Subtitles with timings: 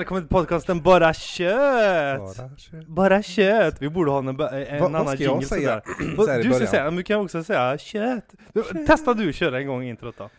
[0.00, 2.20] Välkommen till podcasten Bara Kött!
[2.20, 2.86] Bara kött.
[2.86, 3.76] Bara kött!
[3.82, 4.34] Vi borde ha en, en
[4.80, 5.82] vad annan ska jag säga?
[6.16, 6.42] sådär.
[6.42, 8.34] Du ska säga, men du kan också säga kött!
[8.52, 10.30] Du, Testa du köra en gång introt då.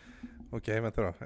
[0.51, 1.07] Okej, vänta då.
[1.07, 1.15] Eh,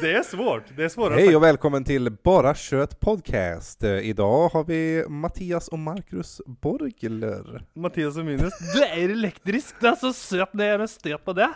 [0.00, 3.84] Det är svårt, det är svårare Hej och välkommen till Bara Kött Podcast.
[3.84, 7.64] Eh, idag har vi Mattias och Marcus Borgler.
[7.74, 8.52] Mattias och Minus.
[8.74, 11.50] Du är elektrisk, du är så söt när jag är stöt på det!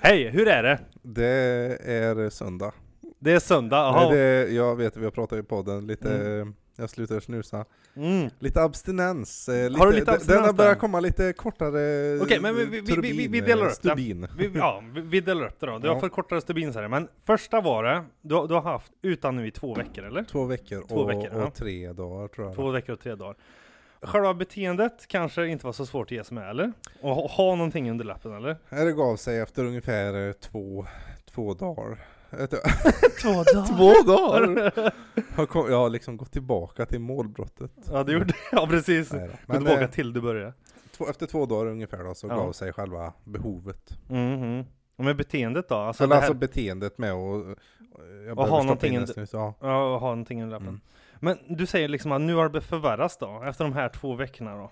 [0.00, 0.78] Hej, hur är det?
[1.02, 1.26] Det
[1.84, 2.72] är söndag.
[3.18, 4.12] Det är söndag, Nej, jaha.
[4.14, 6.46] det, jag vet, vi har pratat i podden lite,
[6.76, 7.64] jag slutar snusa.
[7.96, 8.30] Mm.
[8.38, 9.48] Lite abstinens.
[9.48, 12.80] eh, Har du lite abstinens Den har börjat komma lite kortare Okej, men vi- vi-
[12.80, 13.88] vi- vi- delar eh, upp det.
[13.88, 14.28] stubin.
[14.38, 15.78] Vi, ja, vi, delar upp det då.
[15.78, 16.00] Du har Ja.
[16.00, 19.46] fått kortare stubins här, men första var det, du, har- du har haft utan nu
[19.46, 20.24] i två veckor eller?
[20.24, 21.46] Två veckor, Två och, veckor, ja.
[21.46, 22.56] och tre dagar tror jag.
[22.56, 23.36] Två veckor och tre dagar.
[24.02, 26.72] Själva beteendet kanske inte var så svårt att ge sig med eller?
[27.00, 28.56] Och ha, ha någonting under lappen eller?
[28.68, 30.86] Nej, Det gav sig efter ungefär eh, två,
[31.34, 31.98] två dagar.
[33.22, 33.66] Två dagar!
[33.76, 34.92] Två dagar!
[35.36, 37.70] Har kom, jag har liksom gått tillbaka till målbrottet.
[37.92, 39.12] Ja du gjorde ja precis.
[39.12, 39.28] Nej.
[39.28, 40.52] Gå Men tillbaka eh, till du började.
[40.96, 42.36] två, efter två dagar ungefär då, så Ja.
[42.36, 43.98] gav sig själva behovet.
[44.08, 44.64] Mhm.
[44.96, 45.74] Och med beteendet då?
[45.74, 47.46] Alltså, Eller det här, alltså beteendet med att...
[47.46, 47.54] eh,
[48.26, 49.54] Jag ha behöver stoppa någonting in en snus, ja.
[49.60, 50.68] ja, ha någonting under lappen.
[50.68, 50.80] Mm.
[51.20, 53.42] Men du säger liksom att nu har det förvärrats då?
[53.46, 54.70] Efter de här två veckorna då?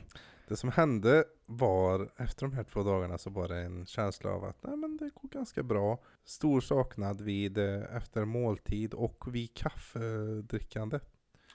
[0.48, 4.44] Det som hände var, efter de här två dagarna så var det en känsla av
[4.44, 5.98] att nej men det går ganska bra.
[6.24, 10.96] Stor saknad vid eh, efter måltid och vid kaffedrickande.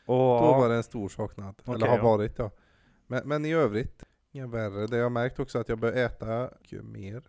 [0.05, 1.55] Och, Då var det en stor saknad.
[1.59, 2.03] Okej, Eller har ja.
[2.03, 2.51] varit ja.
[3.07, 4.87] Men, men i övrigt, inga värre.
[4.87, 7.23] Det jag märkt också att jag börjar äta mycket mer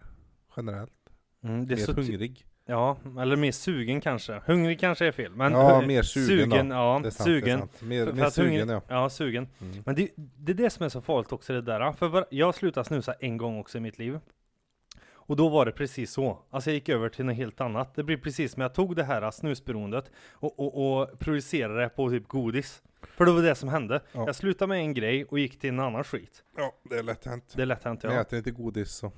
[0.56, 1.10] generellt.
[1.42, 2.46] mm, det är mer hungrig.
[2.66, 4.40] Ja, eller mer sugen kanske.
[4.46, 5.32] Hungrig kanske är fel.
[5.34, 6.74] Men Ja, mer sugen då.
[6.74, 7.58] ja, Det är sant, Det är sugen.
[7.58, 7.82] sant.
[7.82, 8.94] Mer, För- mer sugen hungrig- ja.
[9.02, 9.48] Ja, sugen.
[9.60, 9.82] Mm.
[9.86, 11.92] Men det, det är det som är så farligt också det där.
[11.92, 14.18] För var, jag slutade snusa en gång också i mitt liv.
[15.24, 16.38] Och då var det precis så.
[16.50, 17.94] Alltså jag gick över till något helt annat.
[17.94, 22.10] Det blir precis som jag tog det här snusberoendet och, och, och projicerade det på
[22.10, 22.82] typ godis.
[23.16, 24.00] För det var det som hände.
[24.12, 24.26] Ja.
[24.26, 26.42] Jag slutade med en grej och gick till en annan skit.
[26.56, 27.52] Ja, det är lätt hänt.
[27.56, 28.16] Det är lätt hänt Men ja.
[28.18, 29.12] jag äter inte godis så.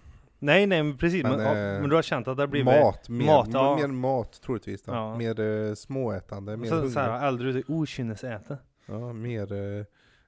[0.44, 1.22] Nej nej men precis.
[1.22, 3.76] Men, Men, eh, men du har känt att det har blivit Mat, mer mat, ja.
[3.76, 4.92] mer mat troligtvis då.
[4.92, 5.16] Ja.
[5.16, 8.58] Mer eh, småätande, mer så, så här, äldre okynnesäte.
[8.86, 9.84] Ja, mer eh,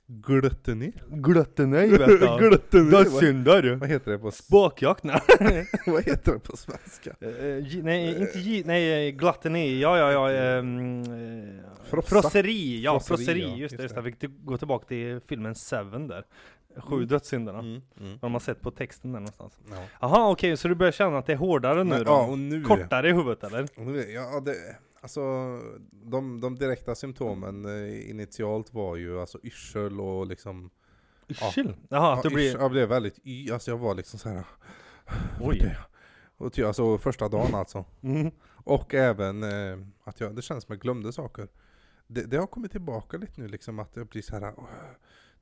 [0.06, 0.92] glutteni.
[1.08, 2.90] Glutteni vet du.
[2.90, 5.04] Vad, syndar vad heter det på s- Bakjakt?
[5.04, 5.20] Nej.
[5.86, 7.14] Vad heter det på svenska?
[7.60, 10.62] Gi- nej, inte gi- nej, glatteni, ja ja ja,
[11.90, 12.08] Frossa.
[12.08, 14.00] frosseri, ja Frosseri, ja, just just det, just det.
[14.00, 14.04] det.
[14.04, 16.24] Vi fick gå tillbaka till filmen Seven där,
[16.80, 17.06] Sju Mm.
[17.08, 18.18] dödssynderna, Mm, mm.
[18.22, 19.58] har man sett på texten där någonstans.
[19.70, 19.76] Ja.
[20.00, 22.10] Jaha okej, så du börjar känna att det är hårdare nu då?
[22.10, 22.64] ja, och nu.
[22.64, 23.68] Kortare i huvudet eller?
[24.14, 24.54] Ja, det,
[25.00, 25.20] alltså
[25.90, 30.70] de, de direkta symptomen eh, initialt var ju alltså yrsel och liksom
[31.28, 31.74] Yrsel?
[31.88, 32.56] Jaha, att ja, du blir...
[32.60, 34.44] jag blev väldigt y, alltså jag var liksom så här.
[35.40, 35.76] Oj.
[36.36, 37.84] Och ty, alltså första dagen alltså.
[38.02, 38.30] Mm.
[38.64, 41.48] Och även eh, att jag, det känns som jag glömde saker.
[42.06, 44.52] Det, det har kommit tillbaka lite nu liksom att jag blir så här.
[44.56, 44.64] åh,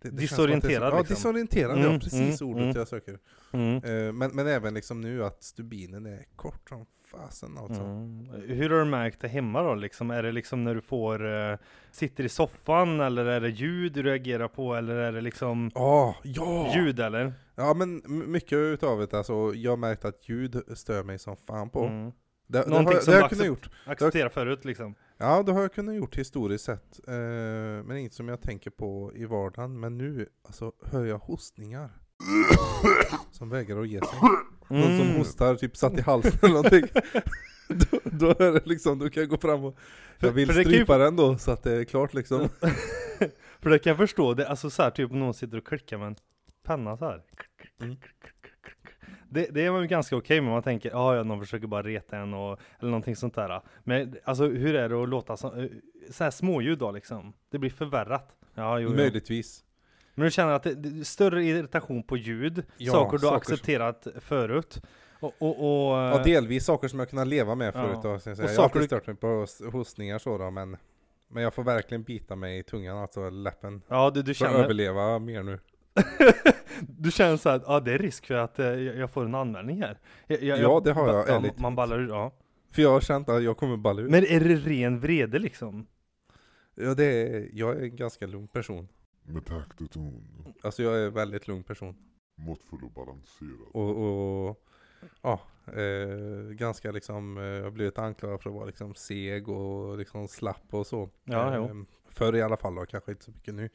[0.04, 1.14] det, det att det Disorienterad, Ja, liksom.
[1.14, 2.76] disorienterad, Mm, ja precis mm, ordet mm.
[2.76, 3.12] jag söker.
[3.52, 7.82] Eh, men, men även liksom nu att stubinen är kort som fasen alltså.
[7.82, 8.26] Mm.
[8.46, 10.10] Hur har du märkt det hemma då liksom?
[10.10, 11.56] Är det liksom när du får, eh,
[11.92, 16.16] sitter i soffan eller är det ljud du reagerar på eller är det liksom Ja,
[16.22, 16.72] ja!
[16.76, 17.32] ljud eller?
[17.56, 21.70] Ja men mycket utav det alltså, jag har märkt att ljud stör mig som fan
[21.70, 21.84] på.
[21.84, 22.12] Mm.
[22.46, 23.68] Det, det Någonting har, som det du accept- gjort.
[23.86, 24.94] Acceptera förut liksom.
[25.18, 27.08] Ja det har jag kunnat gjort historiskt sett.
[27.08, 27.14] Eh,
[27.84, 29.80] men inget som jag tänker på i vardagen.
[29.80, 31.90] Men nu alltså, hör jag hostningar.
[33.32, 34.18] som vägrar att ge sig.
[34.68, 35.16] Någon som Mm.
[35.16, 36.84] hostar typ satt i halsen eller någonting.
[37.68, 39.78] då, då är det liksom, då kan jag gå fram och
[40.18, 42.48] För- jag vill för ju- strypa den då så att det är klart liksom.
[43.60, 46.06] För det kan jag förstå, det, alltså så här, typ någon sitter och klickar med
[46.06, 46.16] en
[46.64, 47.22] penna så här.
[47.80, 47.96] Mm.
[49.34, 51.82] Det, det är man ju ganska okej med, man tänker ja, ja, någon försöker bara
[51.82, 53.60] reta en och, eller någonting sånt där.
[53.84, 55.66] Men alltså hur är det att låta så, eh,
[56.10, 57.32] så här småljud då liksom?
[57.50, 58.36] Det blir förvärrat.
[58.54, 58.90] Ja, jo.
[58.90, 59.64] Möjligtvis.
[60.14, 64.06] Men du känner att det, det större irritation på ljud, Ja, saker du har accepterat
[64.20, 64.82] förut.
[65.20, 65.48] Och, och,
[65.90, 67.72] och Ja delvis saker som jag kunnat leva med Ja.
[67.72, 68.38] förut då, så jag.
[68.38, 70.76] Och jag har alltid stört mig på hos- hostningar så då, men
[71.28, 74.50] Men jag får verkligen bita mig i tungan, alltså läppen ja, du, du För att
[74.50, 75.58] känner, överleva mer nu
[76.80, 79.34] du känner så här, ja det är risk för att eh, jag jag får en
[79.34, 79.98] anmälning här.
[80.26, 81.58] Jag, jag, Ja, det har jag, ja, ärligt.
[81.58, 82.32] Man ballar ur, ja.
[82.70, 85.86] För jag har känt att jag kommer balla ut Men är det ren vrede liksom?
[86.74, 88.88] ja, det är, Jag är en ganska lugn person
[89.22, 90.54] Med takt och ton.
[90.62, 91.96] Alltså jag är en väldigt lugn person
[92.36, 93.68] Måttfull och balanserad.
[93.72, 94.66] Och, och
[95.22, 99.98] ja, eh, ganska liksom, eh, jag har blivit anklagad för att vara liksom seg och
[99.98, 101.10] liksom slapp och så.
[101.24, 101.84] Ja, eh, jo.
[102.08, 103.70] Förr i alla fall då, kanske inte så mycket nu.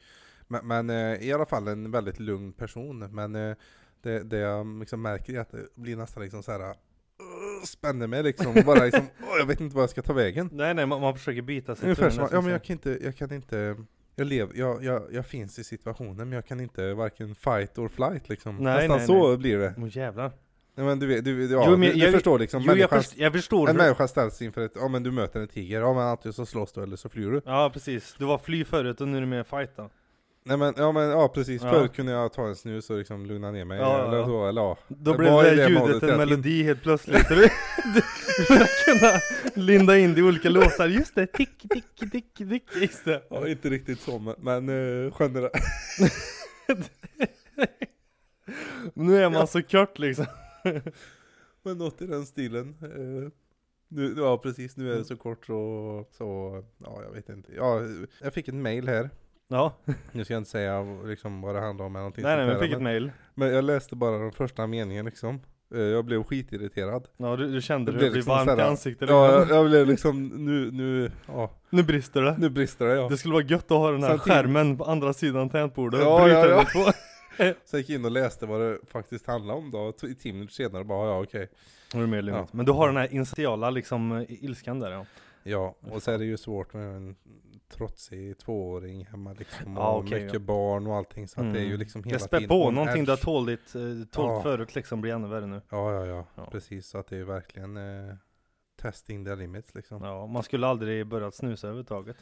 [0.50, 2.98] Men, men eh, i alla fall en väldigt lugn person.
[2.98, 3.56] Men eh,
[4.02, 6.74] det, det jag liksom märker är att det blir nästan liksom så här.
[7.64, 10.50] Spänner mig liksom, bara liksom, åh, jag vet inte var jag ska ta vägen.
[10.52, 13.16] Nej nej, man, man försöker byta sig Ungefär som, ja men jag kan inte, jag
[13.16, 13.76] kan inte,
[14.16, 17.88] jag lever, jag, jag, jag finns i situationen men jag kan inte varken fight or
[17.88, 18.56] flight liksom.
[18.56, 19.74] Nej, Nästan nej, så blir det.
[19.78, 20.32] Åh jävlar.
[20.74, 22.90] Nej, men du vet, du, ja, Jo, men du, du jag- förstår liksom, Jo jag,
[22.90, 23.70] först, jag förstår.
[23.70, 26.46] en människa ställs inför ett, ja men du möter en tiger, ja men antingen så
[26.46, 27.40] slåss du eller så flyr du.
[27.44, 29.90] Ja precis, du var fly förut och nu är du med fight då.
[30.44, 31.70] Nej men, ja men ja precis, Ja.
[31.70, 34.60] förr kunde jag ta en snus och liksom lugna ner mig, Ja, eller så, eller
[34.60, 34.78] ja.
[34.88, 37.28] Då blev det modet ljudet en melodi helt plötsligt.
[37.28, 37.48] Du,
[38.84, 39.12] kunna
[39.54, 40.86] linda in det i olika låtar.
[40.88, 42.64] Just det, tick, tick, tick, tick.
[42.82, 43.22] Just det.
[43.30, 45.52] Ja, inte riktigt så men, men uh, generellt.
[48.94, 50.26] Nu är man så kort liksom.
[51.62, 52.74] Men något i den stilen.
[52.82, 53.30] Eh,
[53.88, 54.98] nu, ja precis, nu är Mm.
[54.98, 57.52] det så kort så, så, ja jag vet inte.
[57.56, 57.80] Ja,
[58.22, 59.10] jag fick ett mail här.
[59.52, 59.72] Ja,
[60.12, 62.52] Nu ska jag inte säga liksom vad det handlar om eller någonting nej nej men
[62.54, 63.12] jag fick ett mail.
[63.34, 65.40] men jag läste bara den första meningen liksom.
[65.74, 67.08] Eh, Jag blev skitirriterad.
[67.16, 69.08] Ja du, du kände Det hur det blev blev liksom varmt i såhär- ansiktet.
[69.10, 69.48] Ja, liksom.
[69.56, 72.36] jag, jag blev liksom, nu, nu, ja, Nu brister det.
[72.38, 73.08] nu brister det ja.
[73.08, 76.24] Det skulle vara gött att ha den här Samtidigt- skärmen på andra sidan tangentbordet Ja,
[76.24, 76.52] bryta ja, ja.
[76.52, 76.92] över två.
[77.64, 80.32] Så jag gick in och läste vad det faktiskt handlade om då, och t- tio
[80.32, 81.48] minuter senare bara, ja okej.
[81.94, 82.38] Är det mer lugnt.
[82.52, 82.56] Ja.
[82.56, 85.06] Men du har den här initiala liksom eh, ilskan där ja.
[85.42, 87.16] Ja, och så är det ju svårt med en
[87.70, 90.46] trotsig tvååring hemma liksom, och Ja, okej, mycket ja.
[90.46, 91.78] barn och allting så att det är ju Mm.
[91.78, 93.80] liksom hela Det spär tiden på, on någonting du har tåligt, eh,
[94.10, 94.42] tålt Ja.
[94.42, 95.60] förut liksom blir ännu värre nu.
[95.70, 96.48] Ja, ja, ja, Ja.
[96.52, 96.86] precis.
[96.86, 98.14] Så att det är verkligen eh,
[98.82, 100.02] testing the limits liksom.
[100.04, 102.16] Ja, man skulle aldrig börjat snusa överhuvudtaget.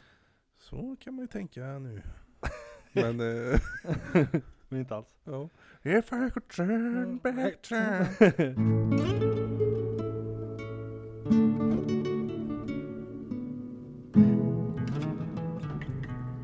[0.57, 2.01] Så kan man ju tänka nu.
[2.93, 3.59] Men, eh,
[4.69, 5.07] Men inte alls.
[5.23, 5.49] ja.
[5.83, 8.07] If I could turn back time.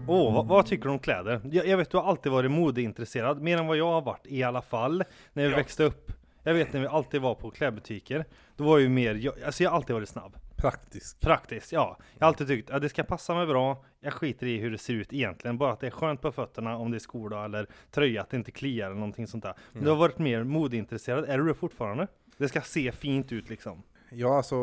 [0.08, 1.42] Åh, vad, vad tycker du om kläder?
[1.52, 4.44] Jag, jag vet du har alltid varit modeintresserad, mer än vad jag har varit i
[4.44, 5.04] alla fall,
[5.34, 5.56] när vi Ja.
[5.58, 6.12] växte upp.
[6.44, 8.26] Jag vet när vi alltid var på klädbutiker,
[8.56, 10.38] då var ju mer, jag, alltså jag har alltid varit snabb.
[10.58, 11.20] Praktisk.
[11.20, 11.98] Praktiskt, ja.
[12.14, 14.78] Jag har alltid tyckt att det ska passa mig bra, jag skiter i hur det
[14.78, 17.44] ser ut egentligen, bara att det är skönt på fötterna om det är skor då,
[17.44, 19.54] eller tröja, att det inte kliar eller någonting sånt där.
[19.72, 22.08] Men du har varit mer modeintresserad, är du det fortfarande?
[22.38, 23.84] Det ska se fint ut liksom.
[24.12, 24.56] Ja, alltså,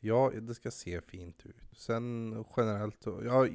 [0.00, 1.56] ja, det ska se fint ut.
[1.76, 3.46] Sen generellt, ja,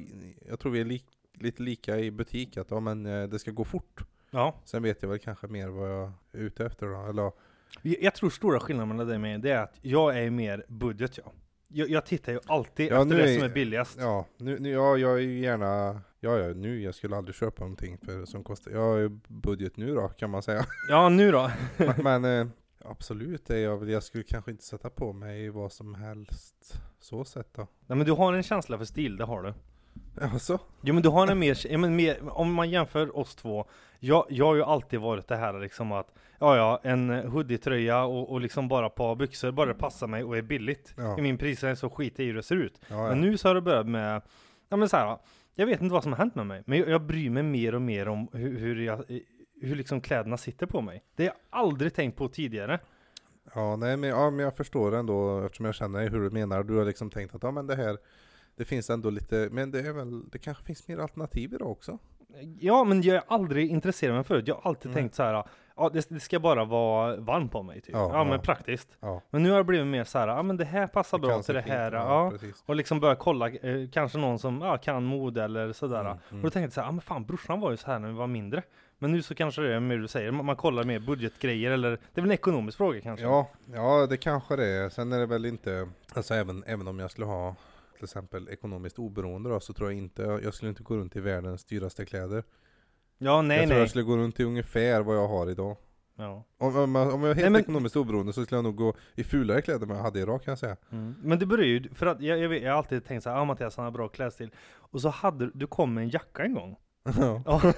[0.48, 3.50] jag tror vi är lik, lite lika i butik, att ja, men eh, det ska
[3.50, 4.00] gå fort.
[4.30, 4.54] Ja.
[4.64, 7.32] Sen vet jag väl kanske mer vad jag är ute efter då, eller ja,
[8.00, 11.18] Jag tror stora skillnaden mellan dig och mig, det är att jag är mer budget
[11.18, 11.32] ja.
[11.74, 13.98] Jag, jag tittar ju alltid Ja, efter det är- som är billigast.
[14.00, 17.60] Ja, nu, nu, ja, jag är ju gärna, ja, ja, nu, jag skulle aldrig köpa
[17.64, 20.64] någonting för, som kostar, jag ju budget nu då, kan man säga.
[20.88, 21.50] Ja, nu då?
[22.02, 22.46] Men eh,
[22.84, 27.54] absolut, är jag, jag skulle kanske inte sätta på mig vad som helst, så sett
[27.54, 27.66] då.
[27.86, 29.54] Nej men du har en känsla för stil, det har du.
[30.20, 30.58] Alltså?
[30.80, 33.66] Jo men du har en mer, ja, men mer om man jämför oss två,
[33.98, 38.30] jag, jag har ju alltid varit det här liksom att, ja ja, en hoodie-tröja och,
[38.32, 40.94] och liksom bara ett par byxor, bara det passar mig och är billigt.
[40.96, 41.18] Ja.
[41.18, 42.80] I min prisrange så skiter jag i hur det ser ut.
[42.88, 43.08] Ja, ja.
[43.08, 44.22] Men nu så har det börjat med,
[44.68, 45.18] ja men så här,
[45.54, 47.74] jag vet inte vad som har hänt med mig, men jag, jag bryr mig mer
[47.74, 49.04] och mer om hur, hur jag,
[49.60, 51.02] hur liksom kläderna sitter på mig.
[51.16, 52.78] Det har jag aldrig tänkt på tidigare.
[53.54, 56.62] Ja, nej, men, ja, men jag förstår ändå eftersom jag känner hur du menar.
[56.62, 57.98] Du har liksom tänkt att ja, men det här,
[58.56, 61.98] det finns ändå lite, men det är väl, det kanske finns mer alternativ idag också?
[62.60, 64.48] Ja, men jag har aldrig intresserat mig förut.
[64.48, 64.94] Jag har alltid Nej.
[64.94, 65.44] tänkt så här,
[65.76, 67.94] ja det, det ska bara vara varmt på mig typ.
[67.94, 68.24] Ja, Ja, ja.
[68.24, 68.88] men praktiskt.
[69.00, 71.30] Ja, Men nu har det blivit mer så här, ja men det här passar bra
[71.30, 71.92] kan till det här.
[71.92, 72.32] Ja,
[72.66, 76.00] och liksom börja kolla, eh, kanske någon som ja, kan mode eller sådär.
[76.00, 76.42] Mm, Och mm.
[76.42, 78.14] då tänkte jag så här, ja men fan brorsan var ju så här när vi
[78.14, 78.62] var mindre.
[78.98, 81.90] Men nu så kanske det är mer du säger, man, man kollar mer budgetgrejer eller
[81.90, 83.26] det är väl en ekonomisk fråga kanske?
[83.26, 84.88] Ja, ja, det kanske det är.
[84.88, 87.54] Sen är det väl inte, alltså även, även om jag skulle ha
[88.02, 91.20] till exempel ekonomiskt oberoende då, så tror jag inte, jag skulle inte gå runt i
[91.20, 92.44] världens dyraste kläder.
[93.18, 93.78] Ja, nej jag tror nej.
[93.80, 95.76] jag skulle gå runt i ungefär vad jag har idag.
[96.16, 96.44] Ja.
[96.58, 98.94] Om, om, jag- om jag är helt men- ekonomiskt oberoende så skulle jag nog gå
[99.14, 100.76] i fulare kläder än jag hade idag kan jag säga.
[100.90, 101.14] Mm.
[101.22, 103.36] Men det börjar ju, för att jag, jag, vet, jag har alltid tänkt så här,
[103.36, 104.50] ja Mattias han har bra klädstil.
[104.70, 106.76] Och så hade du, du kom med en jacka en gång.
[107.04, 107.42] Ja.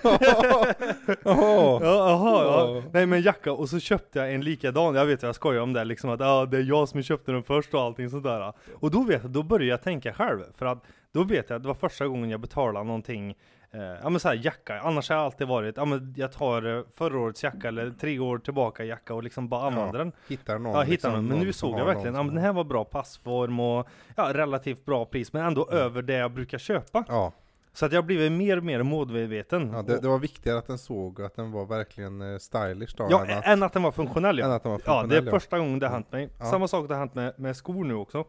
[1.24, 1.78] Ja.
[1.82, 2.74] Ja, aha, ja.
[2.76, 2.82] Ja.
[2.92, 5.84] Nej men jacka, och så köpte jag en likadan, jag vet jag skojar om det
[5.84, 9.02] liksom att ja, det är jag som köpte den först och allting sådär Och då
[9.02, 11.74] vet jag, då började jag tänka själv, för att då vet jag att det var
[11.74, 13.30] första gången jag betalade någonting
[13.70, 16.82] eh, Ja men såhär jacka, annars har jag alltid varit, ja men jag tar eh,
[16.96, 20.72] förra årets jacka eller tre år tillbaka jacka och liksom bara använder den Hittar någon.
[20.72, 22.52] Ja, hittar liksom, den, men nu någon såg jag verkligen, ja någon men den här
[22.52, 25.84] var bra passform och ja, relativt bra pris, men ändå Mm.
[25.84, 27.32] över det jag brukar köpa Ja,
[27.74, 30.66] Så att jag har blivit mer och mer målmedveten ja det, det var viktigare att
[30.66, 33.82] den såg att den var verkligen eh, stylish då, Ja, än, att, än att den
[33.82, 35.92] var funktionell ja än att den var Ja, det är funktionell, första gången det har
[35.92, 36.30] hänt mig.
[36.38, 36.44] Ja.
[36.44, 38.24] Samma sak det har hänt med, med skor nu också.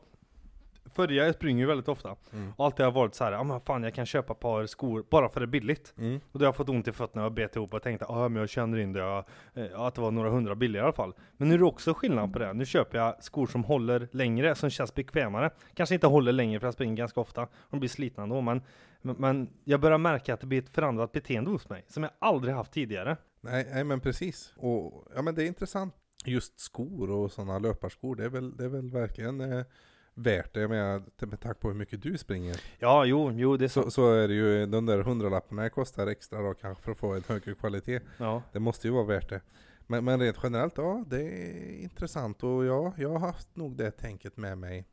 [0.95, 2.15] För jag springer ju väldigt ofta.
[2.33, 2.53] Mm.
[2.55, 5.05] Och alltid har varit så här, ja men fan jag kan köpa ett par skor
[5.09, 5.93] bara för det är billigt.
[5.97, 6.19] Mm.
[6.31, 8.39] Och då har jag fått ont i fötterna och bet ihop och tänkte, ja men
[8.39, 11.13] jag känner in det, ja, eh, att det var några hundra billigare i alla fall.
[11.37, 12.53] Men nu är det också skillnad på det.
[12.53, 15.49] Nu köper jag skor som håller längre, som känns bekvämare.
[15.73, 17.47] Kanske inte håller längre för jag springer ganska ofta.
[17.69, 18.61] De blir slitna ändå, men,
[19.01, 21.85] men, men jag börjar märka att det blir ett förändrat beteende hos mig.
[21.87, 23.17] Som jag aldrig haft tidigare.
[23.41, 24.53] Nej, nej men precis.
[24.57, 25.95] Och ja men det är intressant.
[26.25, 29.65] Just skor och sådana löparskor, det är väl, det är väl verkligen eh,
[30.15, 30.61] värt det.
[30.61, 32.61] Jag menar, med tanke på hur mycket du springer.
[32.79, 33.83] Ja, jo, jo det är så.
[33.83, 37.13] Så, så är det ju, de där hundralapparna kostar extra då kanske för att få
[37.13, 37.99] en högre kvalitet.
[38.17, 38.43] Ja.
[38.51, 39.41] Det måste ju vara värt det.
[39.87, 43.91] Men, men rent generellt, ja det är intressant och ja, jag har haft nog det
[43.91, 44.87] tänket med mig.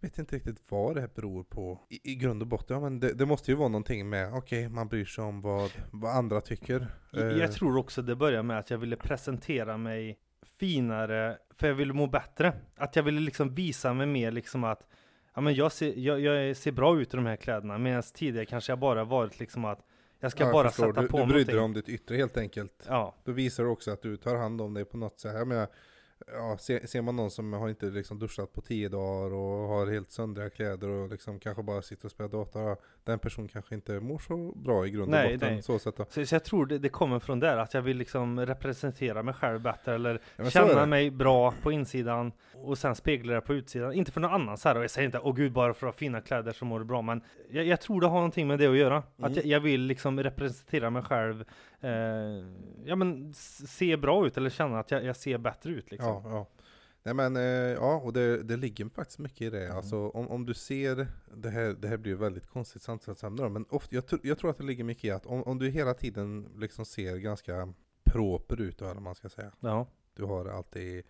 [0.00, 2.74] Jag vet inte riktigt vad det här beror på i, i grund och botten.
[2.74, 5.70] Ja, men det, det måste ju vara någonting med, okej man bryr sig om vad,
[5.90, 6.88] vad andra tycker.
[7.12, 10.18] Jag, Eh, jag tror också det börjar med att jag ville presentera mig
[10.58, 12.52] finare, för jag ville må bättre.
[12.76, 14.86] Att jag ville liksom visa mig mer liksom att
[15.34, 18.46] Ja men jag ser, jag, jag ser bra ut i de här kläderna, medan tidigare
[18.46, 19.78] kanske jag bara varit liksom att
[20.20, 20.86] Jag ska ja, jag bara förstår.
[20.92, 22.84] sätta du, på du mig brydde dig om ditt yttre helt enkelt.
[22.88, 25.34] Ja, Då visar det också att du tar hand om dig på något sätt.
[25.34, 25.66] Jag menar,
[26.26, 29.86] ja, ser, ser man någon som har inte liksom duschat på tio dagar och har
[29.86, 32.76] helt söndriga kläder och liksom kanske bara sitter och spelar dator.
[33.04, 35.52] Den personen kanske inte mår så bra i grund och Nej, botten.
[35.52, 35.62] nej.
[35.62, 38.46] Så sätt så, så jag tror det, det kommer från där, att jag vill liksom
[38.46, 43.40] representera mig själv bättre eller Ja, känna mig bra på insidan och sen spegla det
[43.40, 43.92] på utsidan.
[43.92, 45.94] Inte för någon annan så här, och jag säger inte åh gud bara för att
[45.94, 48.58] ha fina kläder så mår du bra, men jag, jag tror det har någonting med
[48.58, 49.02] det att göra.
[49.18, 49.30] Mm.
[49.30, 51.44] Att jag, jag vill liksom representera mig själv,
[51.80, 52.44] eh,
[52.84, 56.08] ja men se bra ut eller känna att jag, jag ser bättre ut liksom.
[56.08, 56.46] Ja, ja.
[57.02, 57.42] Nej men eh,
[57.72, 59.64] ja, och det, det ligger faktiskt mycket i det.
[59.64, 59.76] Mm.
[59.76, 63.66] Alltså om, om du ser, det här, det här blir ju väldigt konstigt samtalsämne men
[63.68, 66.48] ofta, jag, jag tror att det ligger mycket i att om, om du hela tiden
[66.56, 67.72] liksom ser ganska
[68.04, 69.52] proper ut, eller vad man ska säga.
[69.60, 69.86] Ja.
[70.14, 71.04] Du har alltid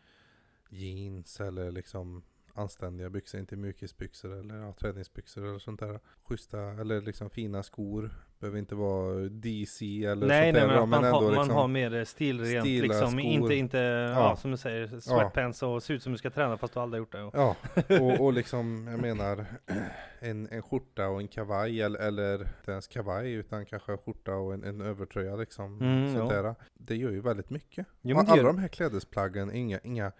[0.68, 2.22] jeans eller liksom
[2.56, 6.00] anständiga byxor, inte mjukisbyxor eller ja, träningsbyxor eller sånt där.
[6.24, 8.10] Schyssta eller liksom fina skor.
[8.38, 10.66] Behöver inte vara DC eller Nej, sånt nej där.
[10.66, 13.20] men då, att man, har, man liksom- har mer stilrent liksom, skor.
[13.20, 14.36] inte, inte ja.
[14.36, 17.12] som du säger, sweatpants och se ut som du ska träna fast du aldrig gjort
[17.12, 17.22] det.
[17.22, 17.56] Och, Ja,
[18.00, 19.46] och, och liksom, jag menar,
[20.20, 24.34] en, en skjorta och en kavaj, eller, eller inte ens kavaj, utan kanske en skjorta
[24.34, 25.80] och en, en övertröja liksom.
[25.80, 26.42] Mm, sånt ja.
[26.42, 26.54] där.
[26.74, 27.86] Det gör ju väldigt mycket.
[28.02, 30.12] Jo, men Alla gör- de här klädesplaggen inga, inga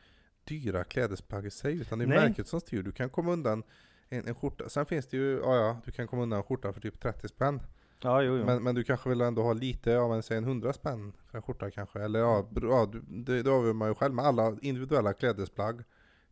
[0.47, 2.19] dyra klädesplagg i sig, utan det är Nej.
[2.19, 2.83] märket som styr.
[2.83, 3.63] Du kan komma undan
[4.09, 6.73] en, en skjorta, sen finns det ju, ja ja, du kan komma undan en skjorta
[6.73, 7.61] för typ 30 spänn.
[8.03, 8.45] ja, jo, jo.
[8.45, 11.39] Men, men du kanske vill ändå ha lite, ja men säg en 100 spänn för
[11.39, 12.01] en skjorta kanske.
[12.01, 14.15] Eller ja, ja det, det avgör man ju själv.
[14.15, 15.83] Men alla individuella klädesplagg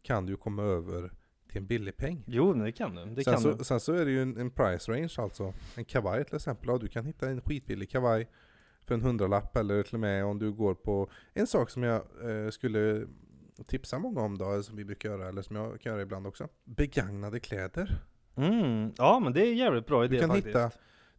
[0.03, 1.13] kan du komma över
[1.49, 2.25] till en billig peng.
[2.27, 3.05] Jo, det kan du.
[3.05, 3.65] Det sen, kan så, du.
[3.65, 5.55] sen så är det ju en, en price range alltså.
[5.77, 6.69] En kavaj till exempel.
[6.69, 8.29] Ja, du kan hitta en skitbillig kavaj
[8.87, 12.03] för en hundralapp eller till och med om du går på en sak som jag
[12.23, 13.07] eh, skulle
[13.67, 16.49] tipsa många om då, som vi brukar göra, eller som jag kan göra ibland också.
[16.65, 17.99] Begagnade kläder.
[18.37, 18.93] Mm.
[18.99, 20.47] Ja, men det är en jävligt bra idé kan faktiskt.
[20.47, 20.71] hitta-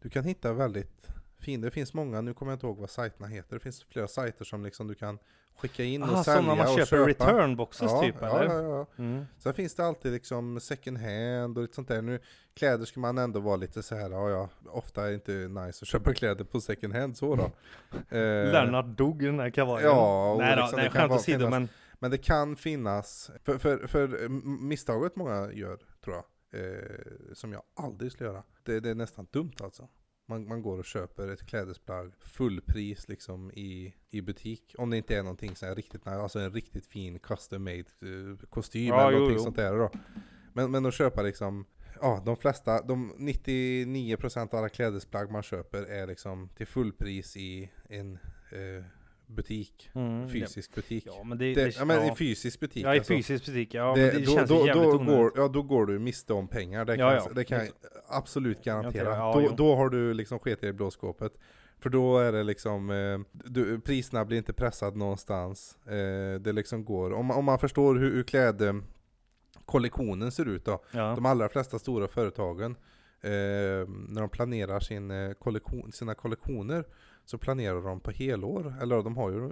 [0.02, 1.08] Du kan hitta väldigt
[1.40, 4.08] fin, det finns många, nu kommer jag inte ihåg vad sajterna heter, det finns flera
[4.08, 5.20] sajter som liksom du kan
[5.58, 7.08] skicka in och Ah, sälja sådana man och köper köpa.
[7.32, 8.54] return boxes ja, typ ja, eller?
[8.56, 9.04] ja, ja.
[9.04, 9.26] Mm.
[9.38, 12.02] Sen finns det alltid liksom second hand och lite sånt där.
[12.02, 12.20] Nu,
[12.54, 15.80] kläder ska man ändå vara lite så här, ja, ja ofta är det inte nice
[15.84, 17.44] att köpa kläder på second hand så då.
[18.18, 19.88] Eh, Lennart dog i den här kavajen.
[19.90, 23.32] ja, och nej då, liksom det nej kan skämt åsido men Men det kan finnas,
[23.44, 24.30] för, för, för
[24.68, 26.26] misstaget många gör, tror jag,
[26.62, 29.90] eh, som jag aldrig skulle göra, det, det är nästan dumt alltså.
[30.28, 34.76] Man, man går och köper ett klädesplagg fullpris liksom i, i butik.
[34.78, 38.48] Om det inte är någonting så här riktigt, alltså en riktigt fin custom made eh,
[38.50, 39.44] kostym Ja, eller jo, någonting jo.
[39.44, 39.92] sånt där då.
[40.54, 41.66] Men, men att köpa liksom,
[42.02, 47.72] ja de flesta, de 99% av alla klädesplagg man köper är liksom till fullpris i
[47.90, 48.14] en
[48.52, 48.84] eh,
[49.28, 49.90] butik.
[49.96, 51.04] mm, Fysisk butik.
[51.08, 52.14] Ja men det, Det, det, ja, men ja.
[52.14, 53.14] i fysisk butik ja i alltså.
[53.14, 55.86] fysisk butik, ja det, men det då, känns då, jävligt då, går, ja, då går
[55.86, 57.30] du miste om pengar, det kan, Ja, jag, ja.
[57.36, 57.68] det kan jag
[58.08, 59.10] absolut garantera.
[59.16, 61.34] Ja, då, då har du liksom skitit i blåskåpet.
[61.80, 65.78] För då är det liksom, eh, du, priserna blir inte pressade någonstans.
[65.86, 70.84] Eh, det liksom går, om, om man förstår hur, hur klädkollektionen ser ut då.
[70.92, 71.14] ja.
[71.16, 72.76] De allra flesta stora företagen,
[73.22, 73.30] eh,
[74.10, 76.86] när de planerar sin, eh, kollektion, sina kollektioner,
[77.26, 78.74] så planerar de på helår.
[78.82, 79.52] Eller de har ju eh,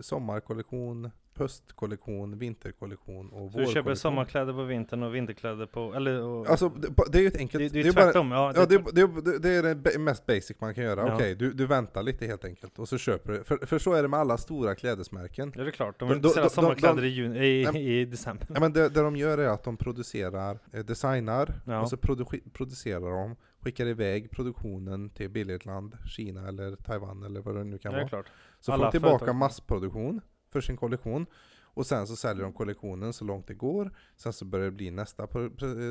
[0.00, 3.74] sommarkollektion, höstkollektion, vinterkollektion och Så du vårkollektion.
[3.74, 7.36] köper sommarkläder på vintern och vinterkläder på, eller och, Alltså det, det är ju ett
[7.36, 7.62] enkelt...
[7.64, 9.98] det, det är ju ju bara- tvärtom, ja, Ja, det, det, det, det är det
[9.98, 11.06] mest basic man kan göra.
[11.08, 11.14] Ja.
[11.14, 13.44] Okej, du, du väntar lite helt enkelt och så köper du.
[13.44, 15.52] För, för så är det med alla stora klädesmärken.
[15.56, 18.04] ja, det är klart, de vill inte sälja sommarkläder de- i, juni, i, Nej, i
[18.04, 18.46] december.
[18.54, 21.80] Ja, men det, det de gör är att de producerar, eh, designar Ja.
[21.80, 27.40] och så produ- producerar de, skickar iväg produktionen till billigt land, Kina eller Taiwan eller
[27.40, 28.08] vad det nu kan det vara.
[28.08, 28.26] klart.
[28.60, 29.36] Så får Alla de tillbaka företag.
[29.36, 30.20] massproduktion
[30.52, 31.26] för sin kollektion.
[31.72, 33.96] Och sen så säljer de kollektionen så långt det går.
[34.16, 35.26] Sen så börjar det bli nästa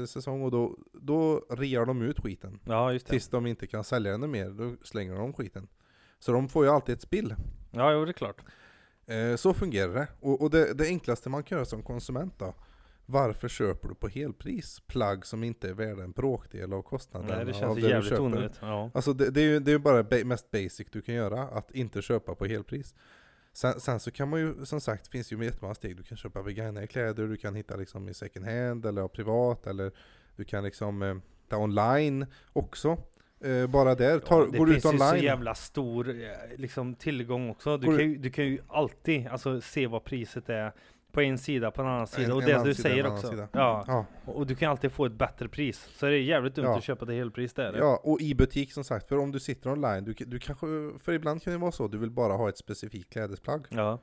[0.08, 2.60] säsong och då, då rear de ut skiten.
[2.64, 3.12] Ja, just det.
[3.12, 5.68] Tills de inte kan sälja den mer, då slänger de skiten.
[6.20, 7.36] Så de får ju alltid ett spill.
[7.72, 8.42] Ja, jo, det är klart.
[9.06, 10.08] Eh, så fungerar det.
[10.20, 12.54] Och, och det, det enklaste man kan göra som konsument då.
[13.12, 17.46] Varför köper du på helpris plagg som inte är värda en bråkdel av kostnaden Nej,
[17.46, 18.58] det känns det jävligt onödigt.
[18.62, 18.92] Ja.
[18.94, 21.72] Alltså det, det är ju det är bara ba- mest basic du kan göra, att
[21.72, 22.96] inte köpa på helpris.
[23.54, 25.98] Sen, sen så kan man ju, som sagt, finns ju jättemånga steg.
[25.98, 29.92] Du kan köpa begagnade kläder, du kan hitta liksom i second hand eller privat, eller
[30.36, 31.16] du kan liksom eh,
[31.50, 32.98] ta online också.
[33.44, 35.24] Eh, bara där, tar, det går du finns ut ju så online.
[35.24, 36.16] jävla stor eh,
[36.58, 37.78] liksom, tillgång också.
[37.78, 40.72] Du Går kan, ju, du kan ju alltid alltså, se vad priset är
[41.12, 42.26] på en sida, på en annan sida.
[42.28, 43.48] En- och en det du sida, säger också.
[43.52, 43.84] Ja.
[43.88, 45.90] Ja, Och du kan alltid få ett bättre pris.
[45.96, 46.78] Så det är jävligt dumt Ja.
[46.78, 47.74] att köpa till helpris där.
[47.78, 50.66] ja, och i butik som sagt, för om du sitter online, du, du kanske,
[51.00, 53.66] för ibland kan det vara så, du vill bara ha ett specifikt klädesplagg.
[53.70, 54.00] ja.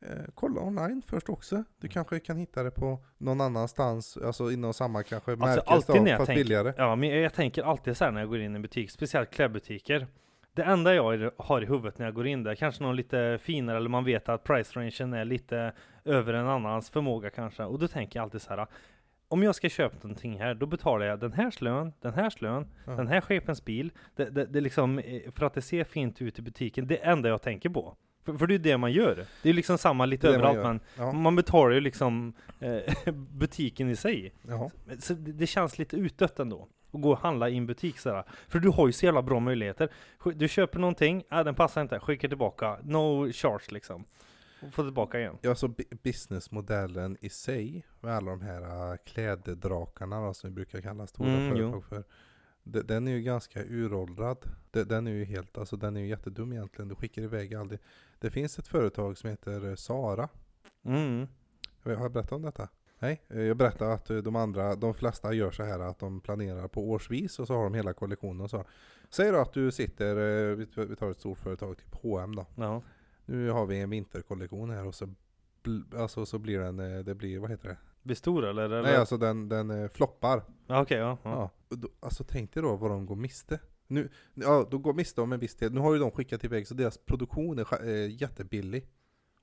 [0.00, 1.64] Eh, kolla online först också.
[1.80, 6.02] Du kanske kan hitta det på någon annanstans, alltså inom samma kanske Alltså märke, alltid
[6.02, 6.72] när jag fast tänker, billigare.
[6.76, 8.90] ja, men jag, jag tänker alltid så här när jag går in i en butik,
[8.90, 10.06] speciellt klädbutiker.
[10.58, 13.76] Det enda jag har i huvudet när jag går in där, kanske någon lite finare
[13.76, 15.72] eller man vet att price rangen är lite
[16.04, 17.64] över en annans förmåga kanske.
[17.64, 18.66] Och då tänker jag alltid så här.
[19.28, 22.66] Om jag ska köpa någonting här, då betalar jag den här lön, den här lön,
[22.86, 22.92] Ja.
[22.92, 23.92] den här chefens bil.
[24.16, 27.12] Det, det, det liksom, eh, för att det ser fint ut i butiken, det är
[27.12, 27.96] enda jag tänker på.
[28.24, 29.24] För, för det är det man gör.
[29.42, 30.64] Det är liksom samma lite man överallt, gör.
[30.64, 34.32] men Ja, man betalar ju liksom eh, butiken i sig.
[34.48, 34.70] ja.
[34.98, 36.68] Så det, det känns lite utdött ändå.
[36.92, 38.24] Att gå och handla i en butik sådär.
[38.48, 39.88] För du har ju så jävla bra möjligheter.
[40.34, 42.78] Du köper någonting, äh, den passar inte, skickar tillbaka.
[42.82, 44.04] No charge liksom.
[44.62, 45.38] Och får tillbaka igen.
[45.42, 50.54] Ja, så bi- businessmodellen i sig, med alla de här äh, klädedrakarna då, som vi
[50.54, 52.04] brukar kalla stora Mm, företag för.
[52.62, 54.38] de- Den är ju ganska uråldrad.
[54.70, 56.88] De- Den är ju helt, alltså den är ju jättedum egentligen.
[56.88, 57.80] Du skickar iväg aldrig.
[58.18, 60.28] Det finns ett företag som heter eh, Sara.
[60.84, 61.26] Mm.
[61.84, 62.68] Har jag berättat om detta?
[62.98, 66.20] Nej, eh, jag berättade att eh, de andra, de flesta gör så här att de
[66.20, 68.64] planerar på årsvis och så har de hela kollektionen och så.
[69.10, 70.16] Säg då att du sitter,
[70.50, 72.46] eh, vi tar ett stort företag, typ H&M då.
[72.54, 72.82] Ja.
[73.24, 75.14] Nu har vi en vinterkollektion här och så,
[75.96, 77.76] alltså så blir den, det blir, vad heter det?
[78.02, 78.62] Blir stor eller?
[78.62, 78.82] eller?
[78.82, 80.42] Nej alltså den, den floppar.
[80.66, 81.18] Ja, Okej, ja.
[81.22, 81.50] ja.
[81.68, 81.76] Ja.
[81.76, 83.60] då, alltså tänk dig då vad de går miste.
[83.86, 85.72] Nu, ja, då går miste om en viss del.
[85.74, 88.88] Nu har ju de skickat iväg så deras produktion är jättebillig.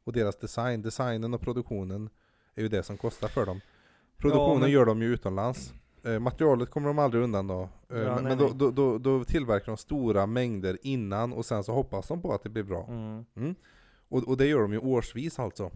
[0.03, 2.09] Och deras design, designen och produktionen
[2.55, 3.61] är ju det som kostar för dem.
[4.17, 5.73] Produktionen men- gör de ju utomlands.
[6.03, 7.69] Eh, materialet kommer de aldrig undan då.
[7.89, 11.63] Eh, Ja, men nej, då, då, då, då tillverkar de stora mängder innan och sen
[11.63, 12.85] så hoppas de på att det blir bra.
[12.89, 13.55] Mm.
[14.09, 15.71] Och, och det gör de ju årsvis alltså.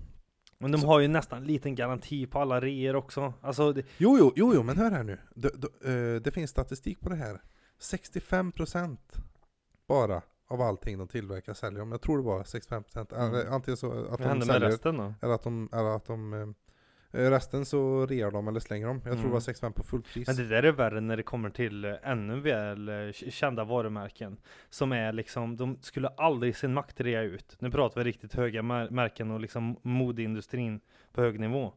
[0.58, 3.34] Men de har ju nästan en liten garanti på alla reor också.
[3.42, 5.18] Alltså, det, Jo, jo, jo, jo men hör här nu.
[5.36, 7.42] Det, det, eh, det finns statistik på det här.
[7.82, 8.98] 65%
[9.88, 11.92] bara av allting de tillverkar säljer de.
[11.92, 13.16] Jag tror det var 65%.
[13.16, 13.54] Mm.
[13.54, 15.14] Antingen så att vad de händer med säljer, resten då?
[15.22, 16.48] eller att de, eller att de eh,
[17.12, 18.96] resten så rear de eller slänger de.
[18.96, 19.28] Jag tror Mm.
[19.28, 20.28] det var 65 på fullpris.
[20.28, 24.38] Men det där är värre när det kommer till eh, ännu väl eh, kända varumärken.
[24.70, 27.56] Som är liksom, de skulle aldrig sin makt rea ut.
[27.60, 30.80] Nu pratar vi riktigt höga mär- märken och liksom modeindustrin
[31.14, 31.74] på hög nivå.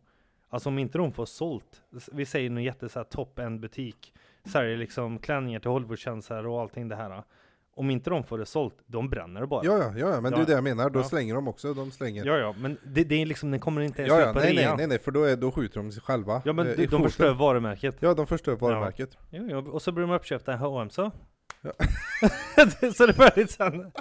[0.49, 4.13] Alltså om inte de får sålt, vi säger någon jätte så här top-end butik,
[4.45, 7.23] säljer liksom klänningar till Hollywoodkändisar och allting det här.
[7.75, 9.65] Om inte de får det sålt, de bränner det bara.
[9.65, 10.47] Ja, ja, ja, ja, men det är Ja.
[10.47, 10.91] det jag menar.
[10.91, 11.05] Då Ja.
[11.05, 11.75] slänger de också.
[11.75, 12.25] De slänger.
[12.27, 14.55] ja, ja, men det, det är liksom, den kommer inte ens ja, ja på nej,
[14.55, 16.43] nej, nej, nej, för då, är, då skjuter de sig själva.
[16.45, 17.03] Ja men eh, de, foten.
[17.03, 17.97] förstör varumärket.
[18.01, 19.19] Ja, de förstör varumärket.
[19.31, 21.11] Jo, jo, och så blir de uppköpta i H&M så.
[21.63, 21.73] Ja.
[22.95, 23.93] så är det färdigt sen.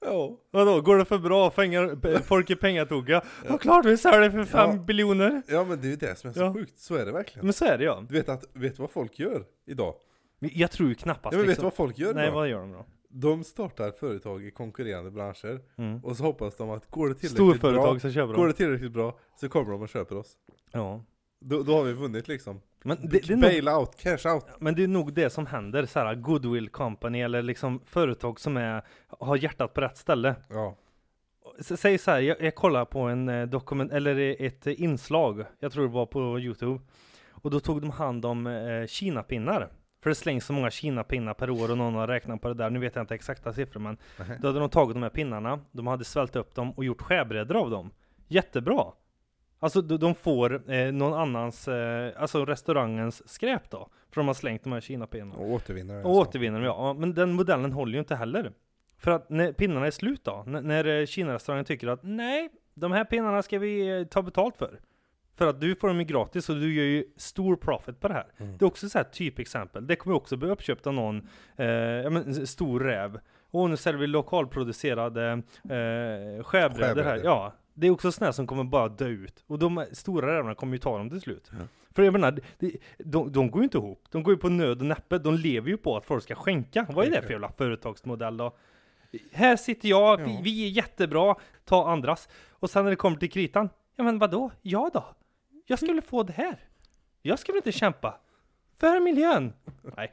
[0.00, 0.38] Ja.
[0.50, 1.50] Vadå, går det för bra?
[1.50, 3.22] Pengar, p- folk är pengatugga.
[3.48, 3.58] Ja.
[3.58, 4.76] klart vi säljer för fem Ja.
[4.82, 5.42] biljoner.
[5.48, 6.52] ja, men det är ju det som är så Ja.
[6.52, 6.78] sjukt.
[6.78, 7.46] Så är det verkligen.
[7.46, 8.02] Men så är det ja.
[8.08, 9.94] Du vet, att, vet du vad folk gör idag?
[10.38, 11.62] Jag tror ju knappast Ja, men vet liksom.
[11.62, 12.34] du vad folk gör Nej, idag?
[12.34, 12.84] vad gör de då?
[13.08, 16.04] De startar företag i konkurrerande branscher Mm.
[16.04, 18.46] och så hoppas de att går det tillräckligt bra, som köper går dem.
[18.46, 20.36] det tillräckligt bra så kommer de och köper oss.
[20.72, 21.04] Ja.
[21.40, 22.60] Då, då har vi vunnit liksom.
[22.84, 24.44] Men det, det är nog, Bail out, cash out.
[24.60, 28.56] men det är nog det som händer, så här goodwill company eller liksom företag som
[28.56, 30.34] är, har hjärtat på rätt ställe.
[30.48, 30.76] Ja.
[31.60, 35.72] Säg så här, jag, jag kollar på en eh, dokument, eller ett eh, inslag, jag
[35.72, 36.80] tror det var på Youtube.
[37.30, 39.68] Och då tog de hand om eh, kinapinnar.
[40.06, 42.70] För det slängs så många kinapinnar per år och någon har räknat på det där.
[42.70, 44.38] Nu vet jag inte exakta siffror men Nej.
[44.42, 47.56] då hade de tagit de här pinnarna, de hade svällt upp dem och gjort skärbrädor
[47.56, 47.90] av dem.
[48.28, 48.84] Jättebra!
[49.58, 53.88] Alltså de, får eh, någon annans, eh, alltså restaurangens skräp då.
[54.10, 55.34] För de har slängt de här kinapinnarna.
[55.40, 56.02] Och återvinner det.
[56.04, 56.94] Och återvinner dem, ja.
[56.94, 58.52] Men den modellen håller ju inte heller.
[58.98, 62.92] För att när pinnarna är slut då, n- när eh, Kina-restaurangen tycker att nej, de
[62.92, 64.80] här pinnarna ska vi eh, ta betalt för.
[65.36, 68.14] För att du får dem ju gratis och du gör ju stor profit på det
[68.14, 68.26] här.
[68.36, 68.56] Mm.
[68.58, 69.86] Det är också så här typexempel.
[69.86, 73.20] Det kommer också bli uppköpt av någon, eh, ja men stor räv.
[73.50, 77.20] Och nu säljer vi lokalproducerade eh, skärbrädor här.
[77.24, 77.52] Ja.
[77.74, 79.44] Det är också sådana som kommer bara dö ut.
[79.46, 81.50] Och de stora rävarna kommer ju ta dem till slut.
[81.52, 81.58] Ja.
[81.94, 84.04] För jag menar, det, de, de går ju inte ihop.
[84.10, 85.18] De går ju på nöd och näppe.
[85.18, 86.86] De lever ju på att folk ska skänka.
[86.90, 88.56] Vad är det för jävla företagsmodell då?
[89.32, 92.28] Här sitter jag, vi, vi är jättebra, ta andras.
[92.50, 94.50] Och sen när det kommer till kritan, ja men vadå?
[94.62, 95.04] Ja då?
[95.66, 96.58] Jag skulle få det här.
[97.22, 98.20] Jag skulle inte kämpa.
[98.78, 99.52] För miljön.
[99.96, 100.12] Nej.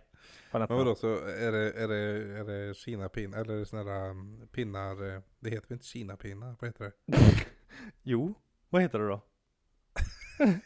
[0.51, 5.15] Men vadå, så är det, är det, är det kinapinnar, eller sådana där um, pinnar,
[5.15, 7.17] eh, det heter väl inte kinapinnar, vad heter det?
[8.03, 8.33] Jo,
[8.69, 9.21] vad heter det då?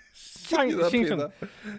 [0.49, 1.31] Kinapinnar.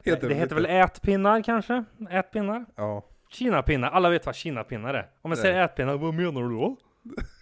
[0.04, 1.84] Heter det heter väl ätpinnar kanske?
[2.10, 2.66] Ätpinnar?
[2.74, 5.10] Ja, Kinapinnar, alla vet vad kinapinnar är.
[5.22, 6.76] Om jag säger ätpinnar, vad menar du då?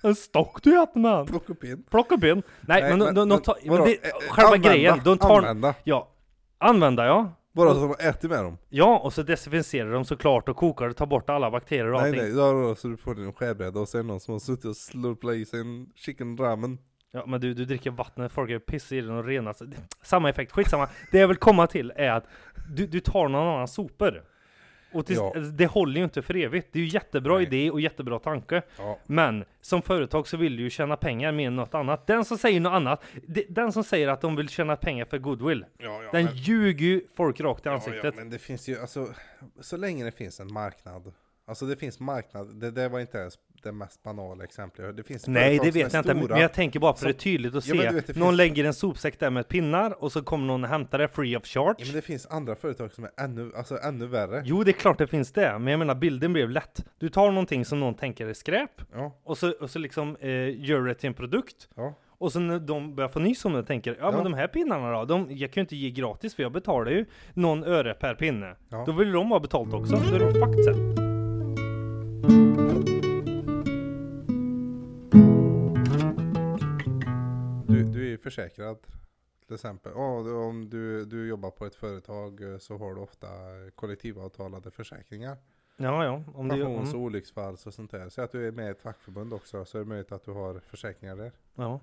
[0.02, 1.26] En stock du äter man!
[1.26, 1.82] plocka upp in.
[1.90, 2.42] Plocka upp en!
[2.60, 3.84] Nej, men, de, de, de tar, men vadå?
[3.84, 6.08] det, Eh, själva använda, grejen, de tar, Använda, ja,
[6.58, 7.32] använda ja.
[7.52, 8.58] bara så de äter med dem.
[8.68, 12.08] Ja, och så desinficerar de såklart och kokar och tar bort alla bakterier och Nej
[12.10, 12.22] allting.
[12.22, 14.76] nej, då, då, så du får din skärbräda och sen någon som har suttit och
[14.76, 16.78] slurplat i sig en chicken ramen.
[17.12, 19.58] Ja, men du, du dricker vatten, folk är piss i den och renas.
[19.58, 20.88] Det- Samma effekt, skitsamma.
[21.12, 22.24] Det jag vill komma till är att
[22.76, 24.22] du, du tar någon annans sopor.
[24.96, 25.32] Och tills, Ja.
[25.40, 26.68] det håller ju inte för evigt.
[26.72, 27.42] Det är ju jättebra Nej.
[27.42, 28.62] idé och jättebra tanke.
[28.78, 28.98] Ja.
[29.06, 32.06] Men som företag så vill du ju tjäna pengar mer än något annat.
[32.06, 35.18] Den som säger något annat, de- den som säger att de vill tjäna pengar för
[35.18, 38.16] goodwill, Ja, den men, ljuger ju folk rakt i ansiktet.
[38.16, 39.08] men det finns ju, alltså,
[39.60, 41.12] så länge det finns en marknad.
[41.48, 44.96] Alltså det finns marknad, det, det var inte ens det mest banala exemplet.
[44.96, 47.18] Det finns Nej, det vet jag inte, men- jag tänker bara för som- det är
[47.18, 47.72] tydligt att se.
[47.78, 50.98] vet, någon finns- lägger en sopsäck där med pinnar och så kommer någon och hämtar
[50.98, 51.74] det free of charge.
[51.78, 54.42] Ja, men det finns andra företag som är ännu, alltså ännu värre.
[54.44, 56.84] Jo, det är klart det finns det, men jag menar bilden blev lätt.
[56.98, 60.30] Du tar någonting som någon tänker är skräp Ja, och så, och så liksom eh,
[60.64, 61.68] gör det till en produkt.
[61.76, 61.94] ja.
[62.18, 64.92] Och sen när de börjar få nys om det tänker ja, men de här pinnarna
[64.92, 68.14] då, de, jag kan ju inte ge gratis för jag betalar ju någon öre per
[68.14, 68.56] pinne.
[68.68, 68.84] Ja.
[68.86, 70.96] Då vill de ha betalt också, då är de fucked sen.
[78.26, 78.78] försäkrad
[79.46, 79.92] till exempel.
[79.92, 83.28] Om du, du jobbar på ett företag eh, så har du ofta
[83.74, 85.36] kollektivavtalade försäkringar.
[85.76, 86.24] Ja, ja.
[86.34, 88.08] Om det, Pensions och mm, olycksfalls och sånt där.
[88.08, 90.30] Så att du är med i ett fackförbund också så är det möjligt att du
[90.30, 91.32] har försäkringar där.
[91.54, 91.80] ja.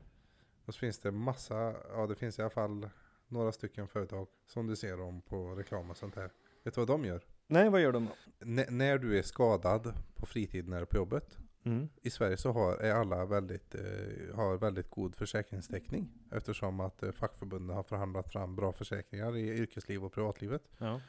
[0.65, 2.89] Och så finns det massa, ja det finns i alla fall
[3.27, 6.29] några stycken företag som du ser om på reklam och sånt där.
[6.63, 7.21] Vet du vad de gör?
[7.47, 8.11] Nej, vad gör de då?
[8.45, 11.37] N- när du är skadad på fritiden är på jobbet.
[11.65, 11.89] Mm.
[12.01, 16.09] I Sverige så har, är alla väldigt, eh, har väldigt god försäkringstäckning.
[16.31, 20.61] Eftersom att eh, fackförbunden har förhandlat fram bra försäkringar i yrkesliv och privatlivet.
[20.77, 20.99] Ja.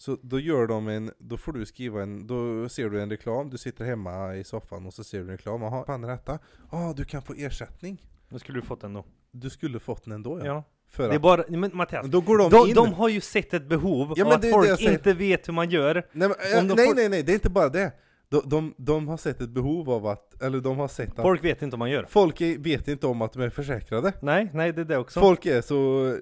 [0.00, 3.50] Så då gör de en, då får du skriva en, då ser du en reklam,
[3.50, 5.62] du sitter hemma i soffan och så ser du en reklam.
[5.62, 6.38] Jaha, fan är detta?
[6.70, 8.06] Ja, ah, du kan få ersättning.
[8.28, 9.04] Då skulle du fått den då.
[9.30, 10.46] Du skulle fått den ändå Ja.
[10.46, 10.64] ja.
[10.90, 12.06] För Det är bara, men Mattias.
[12.06, 12.74] då går de, De, in.
[12.74, 15.70] de har ju sett ett behov Ja, av att det folk inte vet hur man
[15.70, 15.94] gör.
[15.94, 17.92] Nej, men, eh, nej, får- nej, nej, det är inte bara det.
[18.30, 21.44] De, de, de har sett ett behov av att, eller de har sett att Folk
[21.44, 22.06] vet inte hur man gör.
[22.08, 24.12] folk är, vet inte om att de är försäkrade.
[24.22, 25.20] Nej, nej det är det också.
[25.20, 26.14] Folk är så...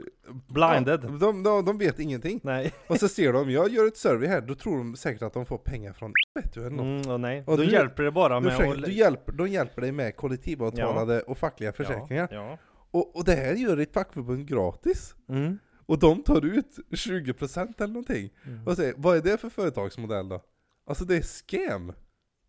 [0.49, 1.01] Blinded.
[1.05, 2.41] Ja, de, de, de vet ingenting.
[2.43, 2.73] Nej.
[2.87, 5.47] Och så ser de, jag gör ett survey här, då tror de säkert att de
[5.47, 7.05] får pengar från vet du, eller något.
[7.07, 7.45] Mm, och nej.
[7.47, 8.85] Och Då du- hjälper det bara med försöker, att...
[8.85, 12.29] du hjälper, de hjälper dig med kollektivavtalade och fackliga försäkringar.
[12.31, 12.59] Ja.
[12.91, 15.15] Och, och det här gör ditt fackförbund gratis.
[15.27, 15.35] ja.
[15.35, 15.59] Mm.
[15.89, 18.31] Och de tar ut 20% eller någonting.
[18.47, 18.67] Mm.
[18.67, 20.41] Och säger, vad är det för företagsmodell då?
[20.87, 21.87] Alltså det är scam.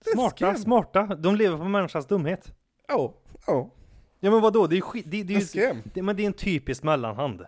[0.04, 0.56] Det är Smarta, scam.
[0.58, 1.04] smarta.
[1.16, 2.54] De lever på människans dumhet.
[2.88, 3.14] Ja,
[3.48, 3.70] ja.
[4.20, 5.82] Ja men vadå, det är skit, det, det är ju, scam.
[5.94, 7.46] det, men det är en typisk mellanhand.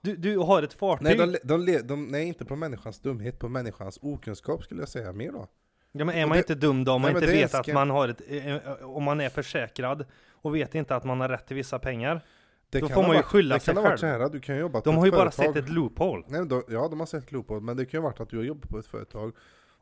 [0.00, 1.04] Du, du har ett fartyg.
[1.04, 4.88] Nej, de, de, le- de, nej, inte på människans dumhet, på människans okunskap skulle jag
[4.88, 5.46] säga mer då.
[5.92, 7.66] ja men är och man det- inte dum då om man Nej, inte vet att
[7.74, 11.28] man har ett, eh, eh, om man är försäkrad och vet inte att man har
[11.28, 12.24] rätt till vissa pengar.
[12.70, 13.96] Det Då får ha man ju varit- skylla sig ha själv.
[13.96, 15.54] så här, du kan jobba De ett har ju bara företag.
[15.54, 16.22] sett ett loophole.
[16.28, 18.44] Nej, då, ja, de har sett loophole, men det kan ju varit att du har
[18.44, 19.32] jobbat på ett företag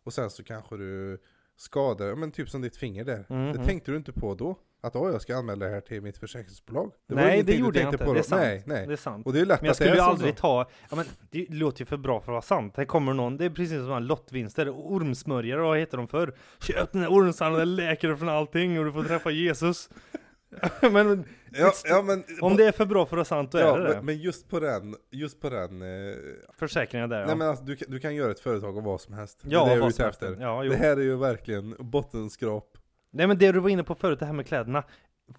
[0.05, 1.19] och sen så kanske du
[1.57, 3.27] skadar, ja, men typ som ditt finger där.
[3.29, 3.53] Mhm.
[3.53, 4.57] Det tänkte du inte på då?
[4.85, 6.93] Att åh, jag ska anmäla det här till mitt försäkringsbolag.
[7.09, 8.43] Det nej det gjorde jag inte, på det är sant.
[8.43, 8.87] Nej, nej.
[8.87, 9.27] Det är sant.
[9.27, 10.41] Och det är lätt Men jag skulle ju aldrig så.
[10.41, 12.77] ta, ja men det låter ju för bra för att vara sant.
[12.77, 16.35] Här kommer någon, det är precis som en lottvinster, ormsmörjare, vad heter de för?
[16.61, 19.89] Köp den här ormsanden, den läker från allting och du får träffa Jesus.
[20.93, 23.63] men Ja, ja, men, om det är för bra för att vara sant, då är
[23.63, 23.95] ja, det det.
[23.95, 26.17] men, men just på den, just på den eh,
[26.59, 27.35] Försäkringar där Nej ja.
[27.35, 29.43] men alltså, du, kan- du kan göra ett företag av vad som helst.
[29.45, 30.23] Ja, det är vad som helst.
[30.41, 30.71] Ja, jo.
[30.71, 32.79] det här är ju verkligen bottenskrap.
[33.11, 34.83] Nej men det du var inne på förut, det här med kläderna.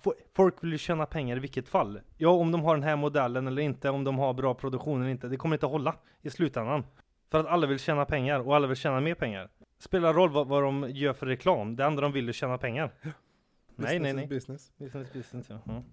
[0.04, 2.00] Fo- Folk vill ju tjäna pengar i vilket fall.
[2.18, 5.12] Ja, om de har den här modellen eller inte, om de har bra produktion eller
[5.12, 5.28] inte.
[5.28, 6.84] Det kommer inte hålla i slutändan.
[7.32, 9.50] För att alla vill tjäna pengar och alla vill tjäna mer pengar.
[9.80, 11.76] Spelar roll vad, vad de gör för reklam.
[11.76, 12.92] Det enda de vill är tjäna pengar.
[13.84, 14.28] Nej, nej, nej.
[14.28, 14.72] Business.
[14.78, 15.60] Business, business, ja.
[15.66, 15.84] ja.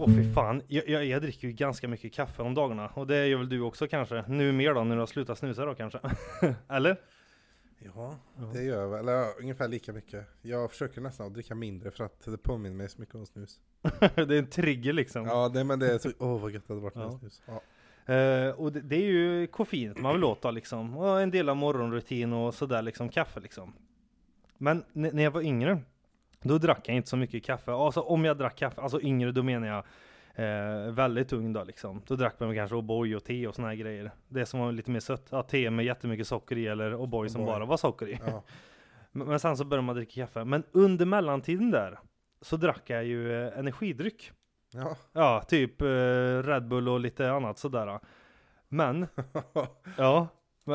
[0.00, 2.88] Åh fy fan, jag, jag, jag dricker ju ganska mycket kaffe om dagarna.
[2.88, 4.24] Och det gör väl du också kanske?
[4.28, 6.00] Nu mer då, när du har slutat snusa då kanske?
[6.68, 7.00] Eller?
[7.78, 8.16] Ja,
[8.52, 8.98] det gör jag väl.
[9.00, 10.26] Eller ja, ungefär lika mycket.
[10.42, 13.60] Jag försöker nästan att dricka mindre för att det påminner mig så mycket om snus.
[14.00, 15.26] det är en trigger liksom.
[15.26, 17.18] Ja, det, men det är så, åh vad gött det hade varit med Ja.
[17.18, 17.42] snus.
[17.46, 17.60] Ja.
[18.06, 20.96] Eh, och det, det är ju koffeinet man vill åt liksom.
[20.96, 23.72] Och en del av morgonrutin och sådär liksom, kaffe liksom.
[24.58, 25.78] Men när jag var yngre,
[26.42, 27.72] då drack jag inte så mycket kaffe.
[27.72, 29.84] Alltså om jag drack kaffe, alltså yngre då menar jag
[30.34, 32.02] eh, väldigt ung då liksom.
[32.06, 34.10] Då drack man kanske O'boy och te och såna här grejer.
[34.28, 35.26] Det som var lite mer sött.
[35.30, 38.18] Ja, te med jättemycket socker i eller O'boy som bara var socker i.
[38.26, 38.42] Ja.
[39.12, 40.44] Men, men sen så började man dricka kaffe.
[40.44, 41.98] Men under mellantiden där,
[42.40, 44.32] så drack jag ju eh, energidryck.
[44.74, 44.96] Ja.
[45.12, 45.86] Ja, typ eh,
[46.42, 48.00] Red Bull och lite annat sådär.
[48.68, 49.06] Men,
[49.96, 50.28] ja,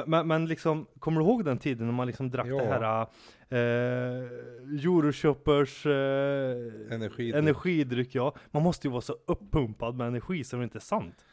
[0.05, 2.55] men, men, liksom, kommer du ihåg den tiden när man liksom drack Ja.
[2.57, 3.01] det här
[3.49, 7.35] eh, Euroshoppers eh, Energidryck.
[7.35, 8.15] energidryck?
[8.15, 11.25] Ja, man måste ju vara så uppumpad med energi så det är inte sant.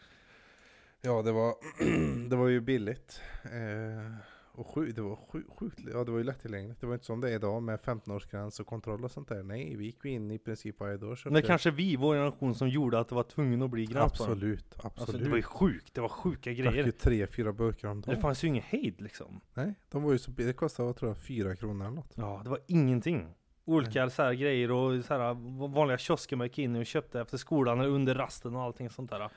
[1.01, 1.55] Ja, det var,
[2.29, 3.21] det var ju billigt.
[3.45, 4.13] Eh,
[4.55, 6.81] och sju, det var sju, sjukt, ja det var ju lättillgängligt.
[6.81, 9.43] Det var inte som det är idag med 15-årsgräns och kontroll och sånt där.
[9.43, 12.15] Nej, vi gick ju in i princip varje dag Men det är kanske vi, vår
[12.15, 14.33] generation, som gjorde att det var tvungen att bli gräns på den.
[14.33, 14.99] Absolut, absolut.
[15.01, 16.85] Alltså, det var ju sjukt, det var sjuka grejer.
[16.85, 18.21] ju tre, fyra burkar om Det dagen.
[18.21, 19.41] fanns ju ingen hejd liksom.
[19.55, 20.31] Nej, de var ju så.
[20.31, 22.13] Det kostade, vad tror jag, fyra kronor eller något.
[22.15, 23.35] Ja, det var ingenting.
[23.65, 25.35] Olika så här grejer och så här
[25.69, 29.11] vanliga kiosker man gick in och köpte efter skolan eller under rasten och allting sånt
[29.11, 29.31] där.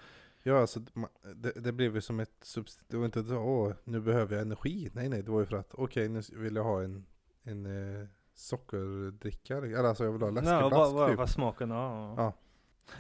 [0.47, 0.79] Ja, alltså
[1.36, 2.89] det, det blev ju som ett substitut.
[2.89, 4.89] Det var inte så, åh, nu behöver jag energi.
[4.93, 7.05] Nej, nej, det var ju för att, okej, nu vill jag ha en,
[7.43, 9.65] en eh, sockerdrickare.
[9.65, 11.17] Eller alltså jag vill ha läskeblask bara typ.
[11.17, 12.13] för smaken, ja.
[12.17, 12.34] Ja.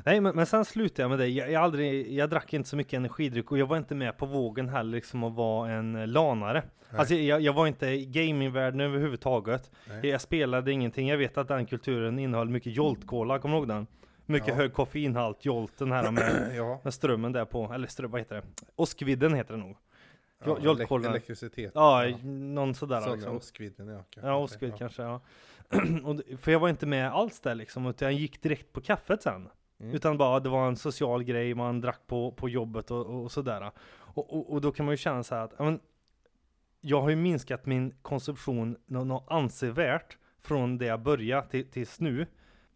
[0.05, 1.27] Nej men, men sen slutade jag med det.
[1.27, 4.25] Jag, jag, aldrig, jag drack inte så mycket energidryck och jag var inte med på
[4.25, 6.63] vågen heller liksom att vara en eh, lanare.
[6.89, 6.99] Nej.
[6.99, 9.71] Alltså jag, jag var inte i gamingvärlden överhuvudtaget.
[9.89, 10.07] Nej.
[10.07, 11.07] Jag spelade ingenting.
[11.07, 13.87] Jag vet att den kulturen innehöll mycket Jolt-cola, kommer du ihåg den?
[14.25, 14.53] Mycket Ja.
[14.55, 18.35] hög koffeinhalt, Jolt, den här med, ja, med strömmen där på, eller ström, vad heter
[18.35, 18.43] det?
[18.75, 19.77] Åskvidden heter det nog.
[20.45, 21.09] ja Jolt elek- Cola.
[21.09, 21.71] elektricitet.
[21.75, 23.35] Ja, någon sådär Sådär, liksom.
[23.37, 24.03] Åskvidden ja.
[24.09, 24.27] kanske.
[24.29, 25.21] Ja, Åskvid kanske, ja.
[26.03, 29.21] och, för jag var inte med alls där liksom, utan jag gick direkt på kaffet
[29.23, 29.49] sen.
[29.79, 29.95] Mm.
[29.95, 33.71] Utan bara det var en social grej, man drack på, på jobbet och, och sådär.
[33.97, 35.79] Och, och, då kan man ju känna så här att, ja, men,
[36.81, 41.99] jag har ju minskat min konsumtion något, något ansevärt från det jag började till, tills
[41.99, 42.27] nu.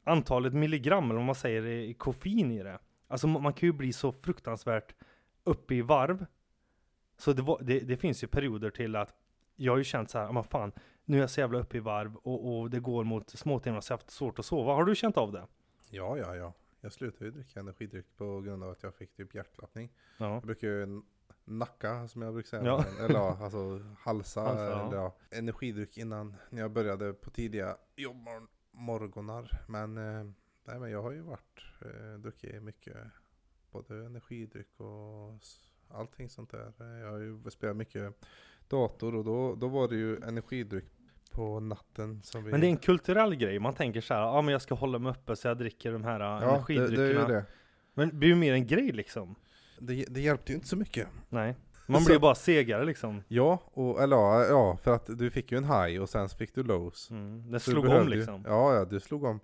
[0.09, 2.79] Antalet milligram, eller vad man säger, i koffein i det.
[3.07, 4.95] Alltså man kan ju bli så fruktansvärt
[5.43, 6.25] uppe i varv.
[7.17, 9.13] Så det, var, det, det finns ju perioder till att
[9.55, 10.71] jag har ju känt så här, "Ja, men fan,
[11.05, 13.91] nu är jag så jävla uppe i varv och, och det går mot småtimmarna så
[13.91, 14.73] jag har haft svårt att sova.
[14.73, 15.47] Har du känt av det?
[15.89, 16.53] Ja, ja, ja.
[16.81, 19.89] Jag slutade ju dricka energidryck på grund av att jag fick typ hjärtklappning.
[20.17, 20.33] Ja.
[20.33, 21.01] Jag brukar ju
[21.45, 22.65] nacka som jag brukar säga.
[22.65, 22.85] Ja.
[22.99, 24.41] Eller ja, alltså halsa.
[24.41, 25.15] Halsa, eller, ja.
[25.31, 27.77] Energidryck innan när jag började på tidiga
[28.79, 29.61] jobbmorgnar.
[29.67, 30.23] Men, eh,
[30.65, 32.97] nej, men jag har ju varit, eh, druckit mycket.
[33.71, 35.39] Både energidryck och
[35.89, 36.73] allting sånt där.
[36.79, 38.13] Eh, Jag har ju spelat mycket
[38.67, 40.85] dator och då, då var det ju energidryck
[41.31, 42.51] på natten som vi...
[42.51, 44.99] Men det är en kulturell grej, man tänker så här, ja men jag ska hålla
[44.99, 46.97] mig uppe så jag dricker de här ja, ja, det, energidryckerna.
[46.97, 47.45] det är ju det.
[47.93, 49.35] Men det blir ju mer en grej liksom.
[49.79, 50.05] det.
[50.09, 51.07] Det hjälpte ju inte så mycket.
[51.29, 51.55] Nej.
[51.91, 53.23] Man blir ju bara segare liksom.
[53.27, 54.15] Ja, och, eller
[54.49, 57.09] ja, för att du fick ju en high och sen fick du lows.
[57.11, 57.51] Mm.
[57.51, 58.43] Det slog om behövde ju- liksom.
[58.47, 59.39] Ja, ja, du slog om.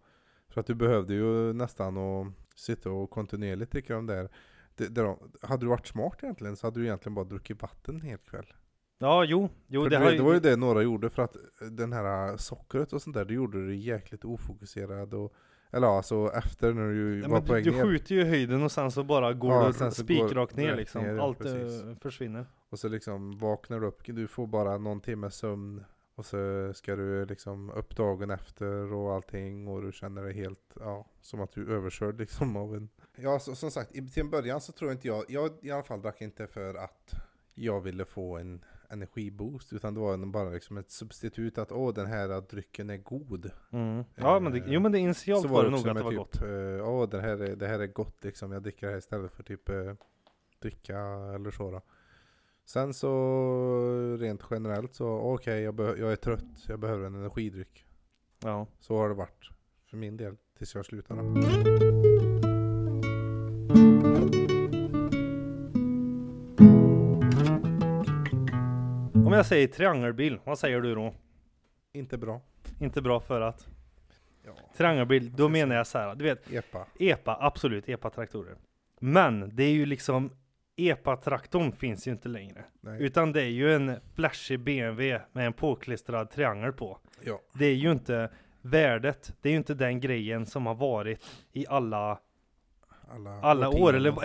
[0.50, 4.30] För att du behövde ju nästan att sitta och kontinuerligt dricka de där.
[4.76, 7.96] Det, det, de- hade du varit smart egentligen så hade du egentligen bara druckit vatten
[7.96, 8.54] en hel kväll.
[8.98, 11.36] Ja, jo, jo för det, det, har det var ju det några gjorde för att
[11.72, 15.34] den här sockret och sånt där, det gjorde du jäkligt ofokuserad och
[15.76, 17.84] Eller ja, alltså efter när du Ja, var på du, väg du ner.
[17.84, 21.02] skjuter ju höjden och sen så bara går Ja, du så spikrakt ner liksom.
[21.04, 21.84] ner, Allt precis.
[21.84, 22.46] eh, försvinner.
[22.70, 25.84] Och så liksom vaknar du upp, du får bara någon timme sömn.
[26.18, 30.74] Och så ska du liksom upp dagen efter och allting och du känner dig helt,
[30.80, 32.90] ja, som att du är överkörd liksom av en...
[33.16, 35.84] Ja, så, som sagt, i- till en början så tror inte jag, jag i alla
[35.84, 37.14] fall drack inte för att
[37.54, 42.06] jag ville få en energiboost, utan det var bara liksom ett substitut att åh, den
[42.06, 43.52] här drycken är god.
[43.72, 44.04] Mm.
[44.16, 46.18] Ja men det, jo men det initialt Så var det nog att det var typ,
[46.20, 46.42] gott.
[46.42, 48.52] eh, Åh, det här, är, det här är gott liksom.
[48.52, 49.94] Jag dricker det här istället för typ eh,
[50.62, 50.98] dricka
[51.36, 51.82] eller så då.
[52.66, 56.44] Sen så rent generellt så okej, jag, be- jag är trött.
[56.68, 57.86] Jag behöver en energidryck.
[58.44, 58.68] Ja.
[58.80, 59.50] Så har det varit
[59.90, 61.22] för min del tills jag slutade.
[69.36, 71.14] Jag säger triangelbil, vad säger du då?
[71.94, 72.42] Inte bra.
[72.80, 73.68] Inte bra för att?
[74.46, 74.54] Ja.
[74.78, 76.88] Triangelbil, då menar jag så här, du vet Epa.
[77.00, 78.56] EPA, absolut EPA-traktorer.
[79.00, 80.32] Men det är ju liksom
[80.76, 82.66] EPA-traktorn finns ju inte längre.
[82.82, 83.04] Nej.
[83.04, 87.00] Utan det är ju en flashig BMW med en påklistrad triangel på.
[87.22, 87.42] Ja.
[87.54, 88.30] Det är ju inte
[88.62, 92.20] värdet, det är ju inte den grejen som har varit i alla
[93.12, 94.16] alla, alla år, eller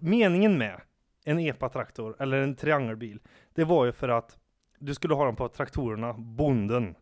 [0.00, 0.80] meningen med
[1.24, 3.20] en epatraktor eller en triangelbil,
[3.54, 4.38] det var ju för att
[4.82, 6.94] du skulle ha dem på traktorerna, bonden,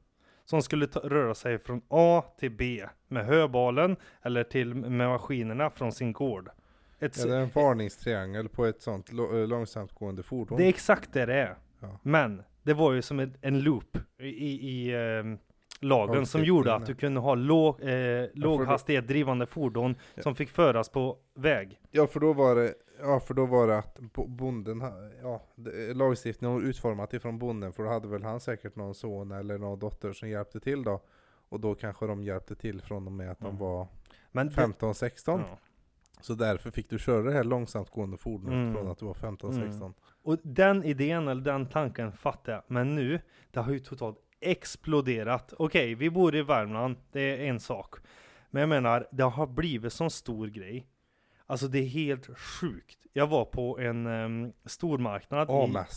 [0.45, 5.71] som skulle ta, röra sig från A till B med höbalen eller till med maskinerna
[5.71, 6.49] från sin gård.
[6.99, 10.59] Ett, Ja, det är en varningstriangel på ett sånt eh, långsamt gående fordon.
[10.59, 11.57] det är exakt det det är.
[11.81, 11.99] Ja.
[12.03, 15.39] Men det var ju som en, en loop i, i ehm,
[15.81, 20.23] lagen som gjorde att du kunde ha låg, eh, låg då- hastighet drivande fordon Ja.
[20.23, 21.81] som fick föras på väg.
[21.91, 24.83] Ja för då var det, ja, för då var det att bo- bonden,
[25.23, 25.43] ja,
[25.95, 29.79] lagstiftningen var utformat ifrån bonden för då hade väl han säkert någon son eller någon
[29.79, 31.01] dotter som hjälpte till då.
[31.49, 33.59] Och då kanske de hjälpte till från och med att de Mm.
[33.59, 33.87] var
[34.33, 35.41] Men det- 15-16.
[35.51, 35.59] ja.
[36.21, 38.73] Så därför fick du köra det här långsamt gående fordonet Mm.
[38.75, 39.95] från att du var 15-16.
[40.23, 42.63] Och den idén eller den tanken fattar jag.
[42.67, 45.55] Men nu, det har ju totalt exploderat.
[45.59, 47.95] Okej, vi bor i Värmland, det är en sak.
[48.51, 50.87] Men jag menar, det har blivit sån stor grej.
[51.51, 52.99] Alltså det är helt sjukt.
[53.13, 55.49] Jag var på en um, stormarknad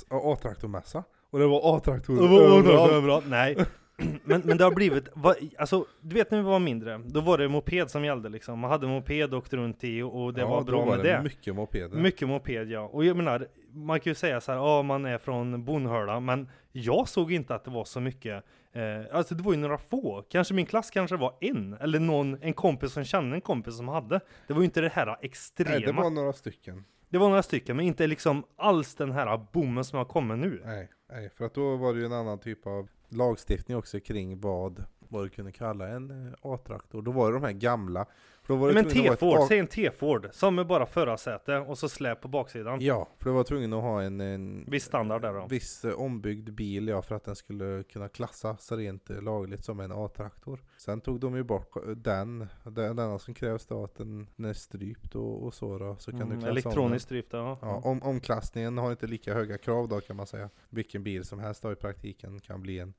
[0.09, 1.03] A-traktormässa.
[1.29, 3.25] Och det var A-traktorer överallt, överallt.
[3.27, 3.55] Nej.
[4.23, 7.37] Men, men det har blivit, vad- alltså du vet när vi var mindre, då var
[7.37, 8.59] det moped som gällde liksom.
[8.59, 11.05] Man hade moped och åkte runt i och det ja, var då bra var med
[11.05, 11.21] det.
[11.23, 11.97] Mycket mopeder.
[11.97, 12.79] Mycket moped ja.
[12.81, 16.49] Och jag menar, man kan ju säga så här, ja man är från Bonhöla, men
[16.71, 18.43] jag såg inte att det var så mycket.
[18.73, 22.37] Eh, alltså det var ju några få, kanske min klass kanske var en, eller någon,
[22.41, 24.19] en kompis som kände en kompis som hade.
[24.47, 25.69] Det var ju inte det här extrema.
[25.69, 26.85] Nej, det var några stycken.
[27.29, 30.61] några stycken, men inte liksom alls den här boomen som har kommit nu.
[30.65, 34.39] Nej, nej, för att då var det ju en annan typ av lagstiftning också kring
[34.39, 37.01] vad, vad du kunde kalla en eh, A-traktor.
[37.01, 38.05] Då var det de här gamla.
[38.43, 41.89] För då var det Men T-Ford, säg en T-Ford, som är bara förarsäte och så
[41.89, 42.81] släp på baksidan.
[42.81, 45.47] Ja, för det var tvungen att ha en, en Viss standard där då.
[45.49, 49.79] viss eh, ombyggd bil ja, för att den skulle kunna klassas rent eh, lagligt som
[49.79, 50.59] en A-traktor.
[50.77, 54.45] Sen tog de ju bort eh, den, den enda som krävs då att den, den
[54.45, 56.99] är strypt och, och så då, så kan du Mm, klassa om den.
[57.07, 57.57] drift, ja.
[57.61, 60.49] Ja, om, omklassningen har inte lika höga krav då kan man säga.
[60.69, 62.93] Vilken bil som helst då i praktiken kan bli en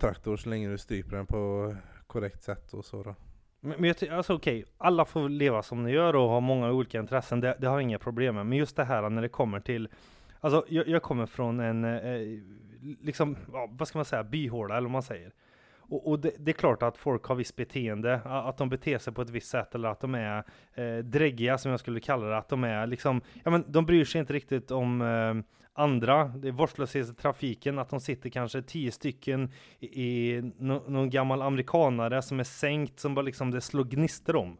[0.00, 1.74] traktor så länge du stryper den på
[2.06, 3.14] korrekt sätt och så då.
[3.60, 6.98] Men, men jag alltså okej, alla får leva som de gör och ha många olika
[6.98, 8.46] intressen, det, det har jag inga problem med.
[8.46, 9.88] Men just det här när det kommer till,
[10.40, 12.40] alltså jag, jag kommer från en, eh,
[13.00, 13.36] liksom,
[13.68, 15.32] vad ska man säga, byhåla eller vad man säger.
[15.88, 19.12] Och, och det, det är klart att folk har visst beteende, att de beter sig
[19.12, 22.38] på ett visst sätt eller att de är eh, dräggiga som jag skulle kalla det,
[22.38, 25.34] att de är liksom, ja men de bryr sig inte riktigt om eh,
[25.72, 30.84] andra, det är vårdslöshet i trafiken, att de sitter kanske tio stycken i, i no,
[30.88, 34.56] någon gammal amerikanare som är sänkt som bara liksom det slår gnistor om.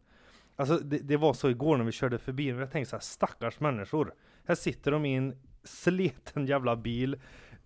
[0.56, 3.00] Alltså det, det var så igår när vi körde förbi, och jag tänkte så här,
[3.00, 4.14] stackars människor.
[4.46, 7.16] Här sitter de i en sliten jävla bil.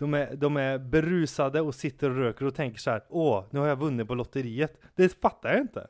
[0.02, 3.60] De är, de är berusade och sitter och röker och tänker så här, åh, nu
[3.60, 4.80] har jag vunnit på lotteriet.
[4.94, 5.86] Det fattar jag inte.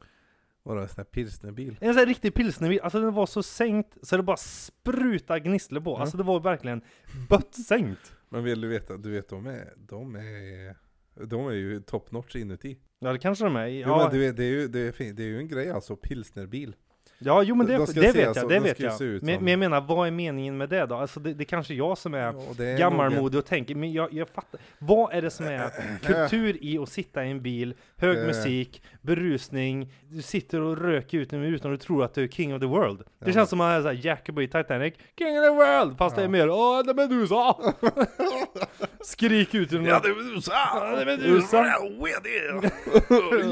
[0.63, 1.77] Var det en sån här pilsnerbil?
[1.81, 5.81] En sån här riktig pilsnerbil, alltså den var så sänkt så det bara spruta gnisslor
[5.81, 5.97] på.
[5.97, 6.83] Alltså det var verkligen
[7.29, 8.13] böttsänkt.
[8.29, 10.77] Men vill du veta, du vet de är, de är,
[11.27, 12.79] de är ju top notch inuti.
[12.99, 13.67] Ja det kanske de är.
[13.67, 15.71] Jo, Ja, men du vet, det, är ju, det, är, det är ju en grej
[15.71, 16.77] alltså, pilsnerbil.
[17.25, 19.23] Ja jo men det, de det vet alltså- jag, det de vet ska ju jag.
[19.23, 20.95] Men, som- men jag menar, vad är meningen med det då?
[20.95, 23.93] Alltså det, det kanske är jag som är Ja, det är gammalmodig och tänker, men
[23.93, 24.61] jag, jag fattar.
[24.79, 25.71] Vad är det som är
[26.03, 28.27] kultur i att sitta i en bil, hög Eh.
[28.27, 32.55] musik, berusning, du sitter och röker ut nu utan du tror att du är king
[32.55, 32.99] of the world.
[32.99, 33.33] Det Ja.
[33.33, 35.99] känns som att man är såhär Jacob i Titanic, king of the world!
[35.99, 36.31] Fast det är Ja.
[36.31, 37.55] mer, åh det är Medusa!
[39.05, 40.53] Skrik ut den Ja, det är USA!
[40.75, 41.57] Ja, det är Medusa!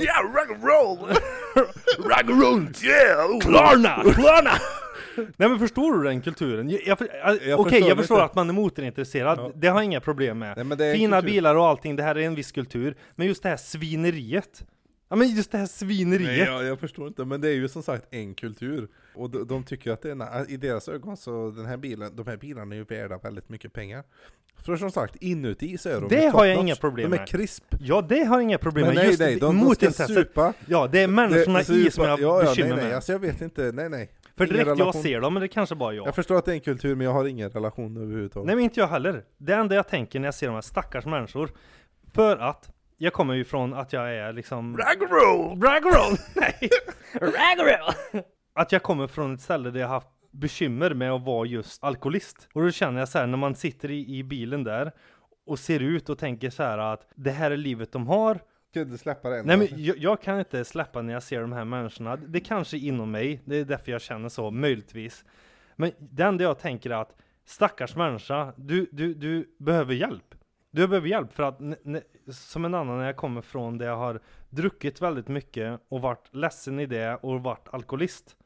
[0.00, 1.16] Yeah, rock'n'roll!
[2.11, 2.85] Raggarunt!
[2.85, 3.28] Yeah!
[3.68, 4.12] Klarna!
[4.14, 4.51] Klarna!
[5.37, 6.70] Nej men förstår du den kulturen?
[6.70, 8.25] Jag, jag, Okej, Jag jag, förstår lite.
[8.25, 9.53] att man är motorintresserad, Ja.
[9.55, 10.66] det har jag inga problem med.
[10.79, 12.96] Nej, Fina bilar och allting, det här är en viss kultur.
[13.16, 14.64] Men just det här svineriet.
[15.11, 16.46] Ja men just det här Nej, svineriet.
[16.46, 18.88] jag, jag förstår inte, men det är ju som sagt en kultur.
[19.14, 22.27] Och de, de tycker att det är, i deras ögon så den här bilen, de
[22.27, 24.05] här bilarna är ju värda väldigt mycket pengar.
[24.64, 27.29] För som sagt, inuti så är de Det har jag inga problem De är med.
[27.29, 27.64] krisp.
[27.81, 29.03] Ja det har jag inga problem Men med.
[29.03, 30.53] nej, Just nej, de, de ska supa.
[30.66, 32.94] Ja det är människorna Det- i supa- som jag ja, ja, bekymmer nej, nej, med.
[32.96, 34.11] alltså jag vet inte, nej nej.
[34.37, 35.03] För direkt jag relation.
[35.03, 36.07] ser dem, men det kanske bara jag.
[36.07, 38.46] Jag förstår att det är en kultur, men jag har ingen relation överhuvudtaget.
[38.46, 39.25] Nej men inte jag heller.
[39.38, 41.50] Det enda jag tänker när jag ser de här stackars människor.
[42.15, 44.77] För att jag kommer ju från att jag är liksom...
[44.77, 45.61] Raggroll!
[45.63, 46.17] Raggroll!
[46.37, 46.71] Nej!
[47.13, 48.23] Raggroll!
[48.61, 52.48] Att jag kommer från ett ställe där jag haft bekymmer med att vara just alkoholist.
[52.52, 54.92] Och då känner jag så här när man sitter i, i bilen där
[55.46, 58.40] och ser ut och tänker så här att det här är livet de har.
[58.75, 59.42] Kan du släppa det?
[59.42, 62.17] Nej men jag, jag kan inte släppa när jag ser de här människorna.
[62.17, 65.25] Det kanske är inom mig, det är därför jag känner så, möjligtvis.
[65.77, 70.35] Men det enda jag tänker är att stackars människa, du, du, du behöver hjälp.
[70.71, 71.61] Du behöver hjälp för att,
[72.33, 76.35] som en annan när jag kommer från där jag har druckit väldigt mycket och varit
[76.35, 78.37] ledsen i det och varit alkoholist.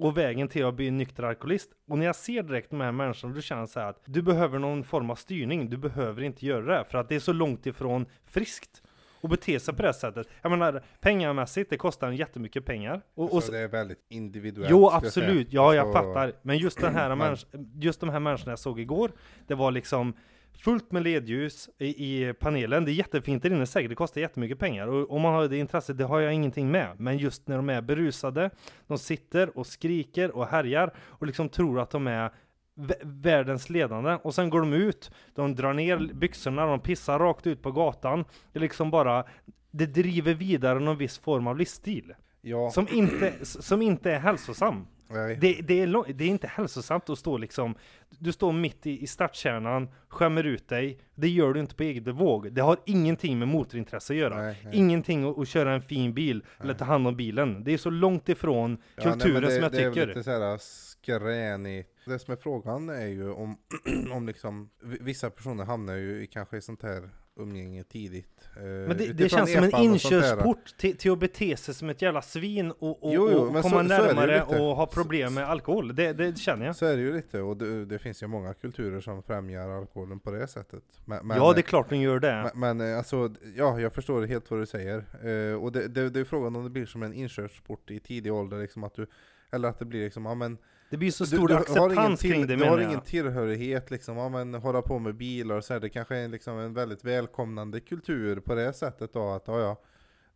[0.00, 1.70] Och vägen till att bli en nykter alkoholist.
[1.88, 4.22] Och när jag ser direkt de här människorna, då känns det så här att du
[4.22, 5.70] behöver någon form av styrning.
[5.70, 8.82] Du behöver inte göra det, för att det är så långt ifrån friskt.
[9.22, 10.26] Och bete sig på det sättet.
[10.42, 13.02] Jag menar, pengamässigt, det kostar en jättemycket pengar.
[13.14, 14.70] Och, och, Alltså, det är väldigt individuellt.
[14.70, 16.32] Jo ska jag absolut, ja jag Alltså, fattar.
[16.42, 17.36] Men just, den här Men-
[17.80, 19.12] just de här människorna jag såg igår,
[19.46, 20.14] det var liksom
[20.58, 21.86] fullt med ledljus i,
[22.28, 22.84] i panelen.
[22.84, 24.86] Det är jättefint där inne säkert, det kostar jättemycket pengar.
[24.86, 27.00] Och om man har det intresset, det har jag ingenting med.
[27.00, 28.50] Men just när de är berusade,
[28.86, 32.30] de sitter och skriker och härjar och liksom tror att de är
[32.76, 37.46] vä- världens ledande och sen går de ut, de drar ner byxorna, de pissar rakt
[37.46, 38.24] ut på gatan.
[38.52, 39.24] Det är liksom bara,
[39.70, 42.14] det driver vidare någon viss form av livsstil.
[42.42, 44.86] Ja, Som inte, som inte är hälsosam.
[45.10, 45.38] Nej.
[45.40, 47.74] Det, det, är, det är inte hälsosamt att stå liksom,
[48.18, 52.04] du står mitt i, i stadskärnan, skämmer ut dig, det gör du inte på eget
[52.04, 52.52] bevåg.
[52.52, 54.36] Det har ingenting med motorintresse att göra.
[54.42, 54.76] Nej, nej.
[54.76, 57.64] Ingenting att, att köra en fin bil, eller ta hand om bilen.
[57.64, 60.00] Det är så långt ifrån Ja, nej, kulturen men det, som jag det är tycker.
[60.00, 61.90] väl lite såhär skränigt.
[62.06, 63.56] Det som är frågan är ju om,
[64.12, 68.48] om liksom, vissa personer hamnar ju i kanske i sånt här umgänge tidigt.
[68.56, 72.02] eh, Men det, det känns som en inkörsport till, till att bete sig som ett
[72.02, 74.60] jävla svin och, och, Jo, jo, och komma så- så närmare lite.
[74.60, 75.94] och ha problem med alkohol.
[75.96, 76.76] Det, det känner jag.
[76.76, 80.20] Så är det ju lite, och det, det finns ju många kulturer som främjar alkoholen
[80.20, 80.82] på det sättet.
[81.04, 82.50] Men, men, ja, det är klart de gör det.
[82.54, 84.98] Men, men eh, alltså, ja jag förstår helt vad du säger.
[84.98, 88.84] Eh, och det är frågan om det blir som en inkörsport i tidig ålder, liksom
[88.84, 89.06] att du,
[89.52, 90.58] eller att det blir liksom, ja men
[90.90, 93.90] Det blir så du, stor du har ingen, acceptans kring det du har ingen tillhörighet
[93.90, 96.74] liksom, ja men hålla på med bilar och så här, det kanske är liksom en
[96.74, 99.80] väldigt välkomnande kultur på det sättet då, att ja, ja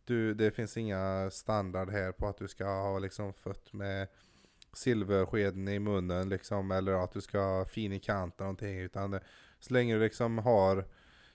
[0.05, 4.07] du, det finns inga standard här på att du ska ha liksom fött med
[4.73, 9.19] silverskeden i munnen liksom, eller att du ska ha fin i kanten någonting, utan det,
[9.59, 10.85] så länge du liksom har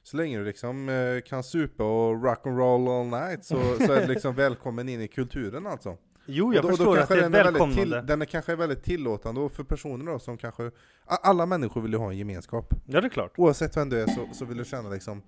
[0.02, 3.92] så länge du liksom eh, kan supa och rock and roll all night så, så
[3.92, 5.96] är du liksom välkommen in i kulturen alltså.
[6.26, 7.82] Jo, jag Och då- och då förstår att det är välkomnande.
[8.00, 10.70] Till, den är kanske väldigt tillåtande och för personer då som kanske
[11.06, 12.74] Alla människor vill ju ha en gemenskap.
[12.86, 13.32] Ja, det är klart.
[13.36, 15.22] Oavsett vem du är så, så vill du känna liksom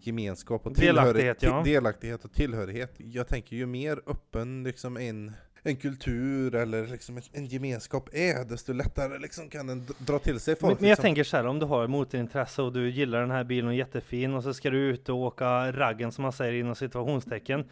[0.00, 1.62] gemenskap och Delaktighet, ja.
[1.64, 2.94] delaktighet och tillhörighet.
[2.96, 5.32] Jag tänker ju mer öppen liksom en,
[5.62, 10.40] en kultur eller liksom en, en gemenskap är, desto lättare liksom kan den dra till
[10.40, 10.70] sig folk.
[10.70, 11.02] Men, men jag liksom.
[11.02, 13.78] tänker så här, om du har motorintresse och du gillar den här bilen och är
[13.78, 17.64] jättefin och så ska du ut och åka raggen som man säger inom situationstecken.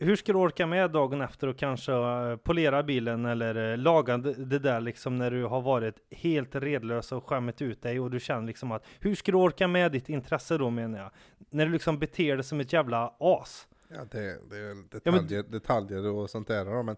[0.00, 4.16] Hur ska du orka med dagen efter och kanske eh, polera bilen eller eh, laga
[4.18, 8.20] det, där liksom när du har varit helt redlös och skämmit ut dig och du
[8.20, 11.10] känner liksom att hur ska du orka med ditt intresse då menar jag?
[11.50, 13.68] När du liksom beter dig som ett jävla as.
[13.88, 14.18] Ja, det,
[14.50, 16.96] det är Ja, men- detaljer, detaljer och sånt där men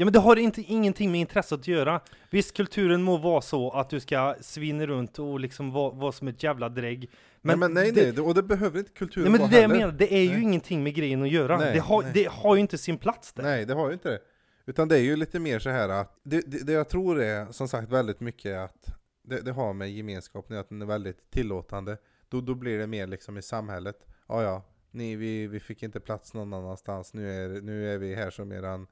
[0.00, 2.00] Ja men det har inte, ingenting med intresse att göra.
[2.30, 6.28] Visst, kulturen må vara så att du ska svinna runt och liksom vara, vara som
[6.28, 7.10] ett jävla drägg.
[7.42, 9.64] men, men nej, det, nej, det- och det behöver inte kulturen Nej men det vara
[9.64, 9.86] är det jag heller.
[9.86, 10.42] menar, det är ju Nej.
[10.42, 11.58] ingenting med grejen att göra.
[11.58, 12.10] Nej, det, har, nej.
[12.14, 13.42] det har ju inte sin plats där.
[13.42, 14.18] Nej, det har ju inte det.
[14.66, 17.52] Utan det är ju lite mer så här att, det, det, det jag tror är
[17.52, 18.86] som sagt väldigt mycket att
[19.24, 21.96] det, det har med gemenskapen att den är väldigt tillåtande.
[22.28, 23.96] Då, då blir det mer liksom i samhället.
[24.28, 27.14] Ja, ja, ni, vi, vi fick inte plats någon annanstans.
[27.14, 28.86] Nu är, nu är vi här som eran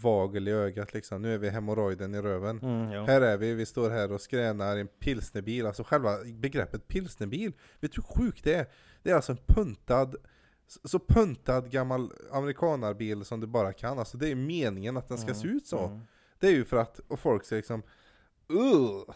[0.00, 1.22] vagel i ögat liksom.
[1.22, 2.58] Nu är vi hemorrojden i röven.
[2.58, 3.06] Mm.
[3.06, 5.66] Här är vi, vi står här och skränar en pilsnerbil.
[5.66, 8.66] Alltså själva begreppet pilsnerbil, vet du hur sjukt det är?
[9.02, 10.14] Det är alltså en puntad,
[10.84, 13.98] så puntad gammal amerikanarbil som du bara kan.
[13.98, 15.86] Alltså det är meningen att den ska se ut så.
[15.86, 16.00] Mm.
[16.38, 17.82] Det är ju för att, och folk säger liksom
[18.48, 19.14] Ugh.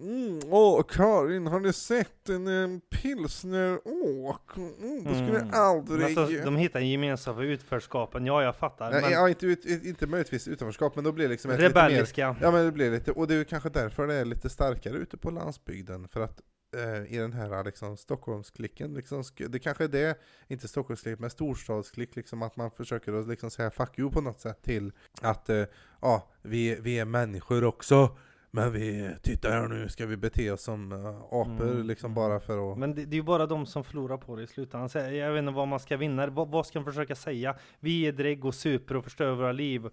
[0.00, 4.56] Mm, åh Karin, har ni sett en, en pilsneråk?
[4.56, 5.50] Mm, det skulle Mm.
[5.52, 6.18] aldrig...
[6.18, 8.90] Alltså, de hittar en gemenskap i utförskapen, ja jag fattar.
[8.90, 11.74] Nej, men ja, inte, ut, inte möjligtvis utanförskap, men då blir det liksom ett lite
[11.74, 12.36] mer rebelliska.
[12.42, 15.16] Ja men det blir lite, och det är kanske därför det är lite starkare ute
[15.16, 16.08] på landsbygden.
[16.08, 16.40] För att
[16.76, 22.16] eh, i den här liksom, Stockholmsklicken, liksom, det kanske är det, inte Stockholmsklick, men storstadsklick,
[22.16, 24.92] liksom, att man försöker att liksom säga fuck you på något sätt till
[25.22, 25.64] att eh,
[26.00, 28.16] ja, vi, vi är människor också.
[28.50, 32.40] Men vi, titta här nu, ska vi bete oss som uh, apor Mm, liksom bara
[32.40, 32.78] för att...
[32.78, 35.16] Men det, det är ju bara de som förlorar på det i slutändan.
[35.16, 36.26] Jag vet inte vad man ska vinna.
[36.26, 37.56] Vad, vad ska de försöka säga?
[37.80, 39.88] Vi är drägg och super och förstör våra liv.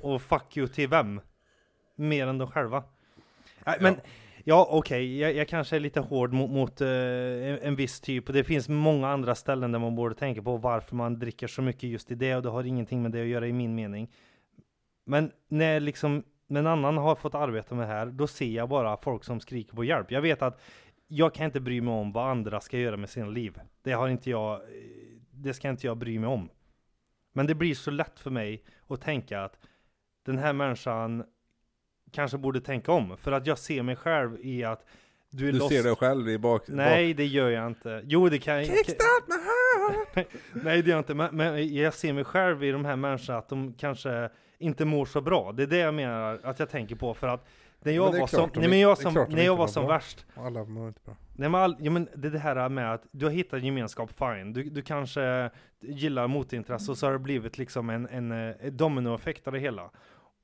[0.00, 1.20] Och fuck you till vem?
[1.94, 2.84] Mer än de själva.
[3.66, 3.96] Nej, men
[4.44, 8.28] ja, okej, jag, jag kanske är lite hård mot, mot eh, en, en viss typ.
[8.28, 11.62] Och det finns många andra ställen där man borde tänka på varför man dricker så
[11.62, 12.36] mycket just i det.
[12.36, 14.10] Och det har ingenting med det att göra i min mening.
[15.04, 18.96] Men när liksom en annan har fått arbeta med det här, då ser jag bara
[18.96, 20.10] folk som skriker på hjälp.
[20.10, 20.60] Jag vet att
[21.08, 23.60] jag kan inte bry mig om vad andra ska göra med sina liv.
[23.82, 24.58] Det har inte jag, eh,
[25.30, 26.48] det ska inte jag bry mig om.
[27.32, 29.58] Men det blir så lätt för mig att tänka att
[30.26, 31.24] den här människan
[32.12, 33.16] kanske borde tänka om.
[33.16, 34.84] För att jag ser mig själv i att
[35.30, 35.74] du är Du lost.
[35.74, 36.62] ser dig själv i bak...
[36.68, 38.02] Nej, det gör jag inte.
[38.04, 38.66] Jo, det kan jag.
[38.66, 40.26] Kickstart my heart!
[40.64, 41.14] Nej, det gör jag inte.
[41.14, 44.30] Men, men jag ser mig själv i de här människorna att de kanske
[44.62, 45.52] inte mår så bra.
[45.52, 47.46] Det är det jag menar att jag tänker på för att
[47.84, 50.88] när jag var som, nej men jag som, när jag var som värst Alla mår
[50.88, 51.16] inte bra.
[51.36, 54.52] Nej men, all, ja, men det, det här med att du har hittat gemenskap, fine.
[54.52, 55.50] Du, du kanske
[55.80, 59.58] gillar motintresse och så har det blivit liksom en, en, eh, en dominoeffekt av det
[59.58, 59.90] hela.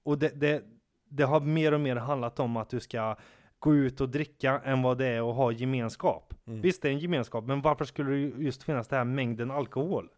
[0.03, 0.63] Och det, det,
[1.09, 3.17] det har mer och mer handlat om att du ska
[3.59, 6.35] gå ut och dricka än vad det är att ha gemenskap.
[6.47, 6.61] Mm.
[6.61, 10.09] Visst det är en gemenskap, men varför skulle det just finnas den här mängden alkohol?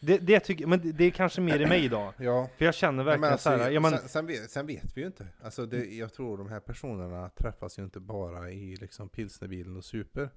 [0.00, 2.14] Det, det tycker, men det, är kanske mer i mig idag.
[2.18, 4.66] Ja, För jag känner verkligen men alltså, så här, ja, men, sen, sen, vet, sen
[4.66, 5.26] vet vi ju inte.
[5.42, 9.84] Alltså det, jag tror de här personerna träffas ju inte bara i liksom pilsnerbilen och
[9.84, 10.30] super.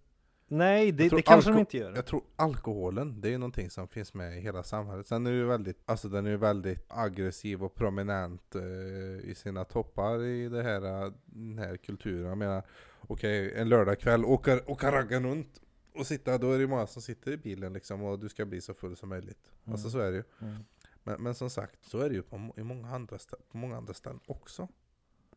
[0.48, 1.96] nej det, jag det kanske de inte gör.
[1.96, 5.08] Jag tror alkoholen, det är ju någonting som finns med i hela samhället.
[5.08, 9.64] Sen är ju väldigt, alltså den är ju väldigt aggressiv och prominent eh, i sina
[9.64, 12.26] toppar i det här, eh, den här kulturen.
[12.26, 12.64] Jag menar,
[13.08, 15.62] okej, en lördagkväll, åka, åka raggen runt
[15.96, 18.46] och sitta, då är det ju många som sitter i bilen liksom och du ska
[18.46, 19.52] bli så full som möjligt.
[19.66, 20.24] Alltså så är det ju.
[20.42, 20.56] Mm.
[21.04, 23.18] Men, men som sagt, så är det ju på, i många andra,
[23.52, 24.68] på många andra ställen också.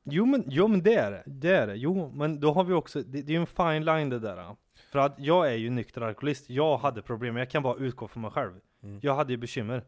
[0.02, 1.74] Jo men, jo men det är det, det är det.
[1.76, 4.56] Jo men då har vi också, det, det är ju en fine line det där.
[4.90, 8.22] För att jag är ju nykter alkoholist, jag hade problem, jag kan bara utgå från
[8.22, 8.52] mig själv.
[8.82, 9.00] Mm.
[9.02, 9.84] Jag hade ju bekymmer.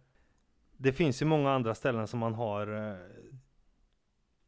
[0.77, 2.97] Det finns ju många andra ställen som man har, eh,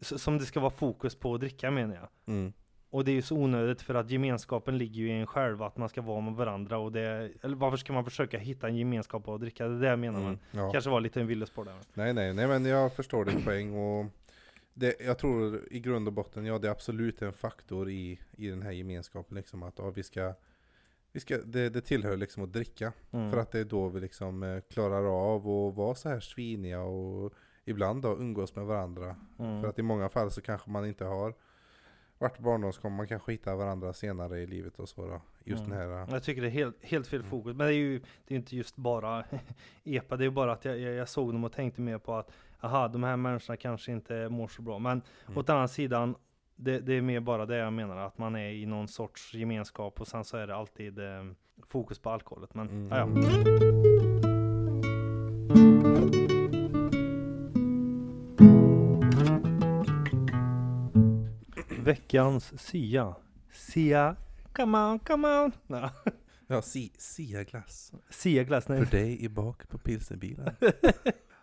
[0.01, 2.09] som det ska vara fokus på att dricka menar jag.
[2.35, 2.53] Mm.
[2.93, 5.77] Och det är ju så onödigt för att gemenskapen ligger ju i en själv, att
[5.77, 9.29] man ska vara med varandra och det, eller varför ska man försöka hitta en gemenskap
[9.29, 9.69] och dricka?
[9.69, 10.29] Det är det jag menar man.
[10.29, 10.39] Mm.
[10.51, 10.73] Ja.
[10.73, 11.75] Kanske var lite en villospår där.
[11.95, 14.07] Nej, nej, nej, men jag förstår din poäng och
[14.75, 18.49] det, jag tror i grund och botten, ja det är absolut en faktor i, i
[18.49, 20.35] den här gemenskapen liksom att ja, vi ska,
[21.13, 22.93] vi ska det, det tillhör liksom att dricka.
[23.11, 23.31] Mm.
[23.31, 26.81] För att det är då vi liksom eh, klarar av att vara så här sviniga
[26.81, 27.33] och
[27.65, 29.17] ibland då umgås med varandra.
[29.39, 29.63] Mm.
[29.63, 31.35] För att i många fall så kanske man inte har
[32.23, 35.21] varit barndomskompisar, man kanske hittar varandra senare i livet och så då.
[35.45, 35.79] Just Mm.
[35.79, 37.31] den här, Jag tycker det är helt, helt fel Mm.
[37.31, 37.57] fokus.
[37.57, 39.25] Men det är ju det är inte just bara
[39.85, 40.17] EPA.
[40.17, 42.31] Det är ju bara att jag, jag, jag såg dem och tänkte mer på att
[42.61, 44.79] aha, de här människorna kanske inte mår så bra.
[44.79, 45.39] Men Mm.
[45.39, 46.15] åt andra sidan,
[46.57, 47.97] det, det är mer bara det jag menar.
[47.97, 51.25] Att man är i någon sorts gemenskap och sen så är det alltid eh,
[51.69, 52.55] fokus på alkoholet.
[52.55, 52.89] Men Mm.
[52.91, 53.07] ja,
[61.93, 63.15] Veckans Sia.
[63.53, 64.17] Sia,
[64.53, 65.53] come on, come on.
[66.47, 67.93] Ja, si, Sia-glass.
[68.11, 68.87] Sia glass, nej.
[68.87, 70.55] För dig i bak på pilsnerbilen.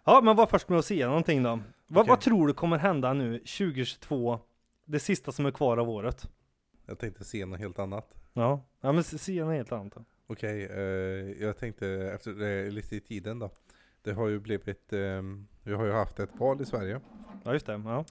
[0.03, 1.49] Ja, men var först med att säga någonting då.
[1.87, 2.09] Vad, Okej.
[2.09, 4.39] vad tror du kommer hända nu 2022?
[4.85, 6.29] Det sista som är kvar av året.
[6.85, 8.15] Jag tänkte se något helt annat.
[8.33, 9.93] Ja, ja men Sia är helt annat.
[10.27, 13.49] Okej, eh, jag tänkte efter är lite i tiden då.
[14.01, 15.21] Det har ju blivit, eh,
[15.63, 17.01] vi har ju haft ett val i Sverige.
[17.43, 17.81] Ja, just det.
[17.85, 18.05] Ja.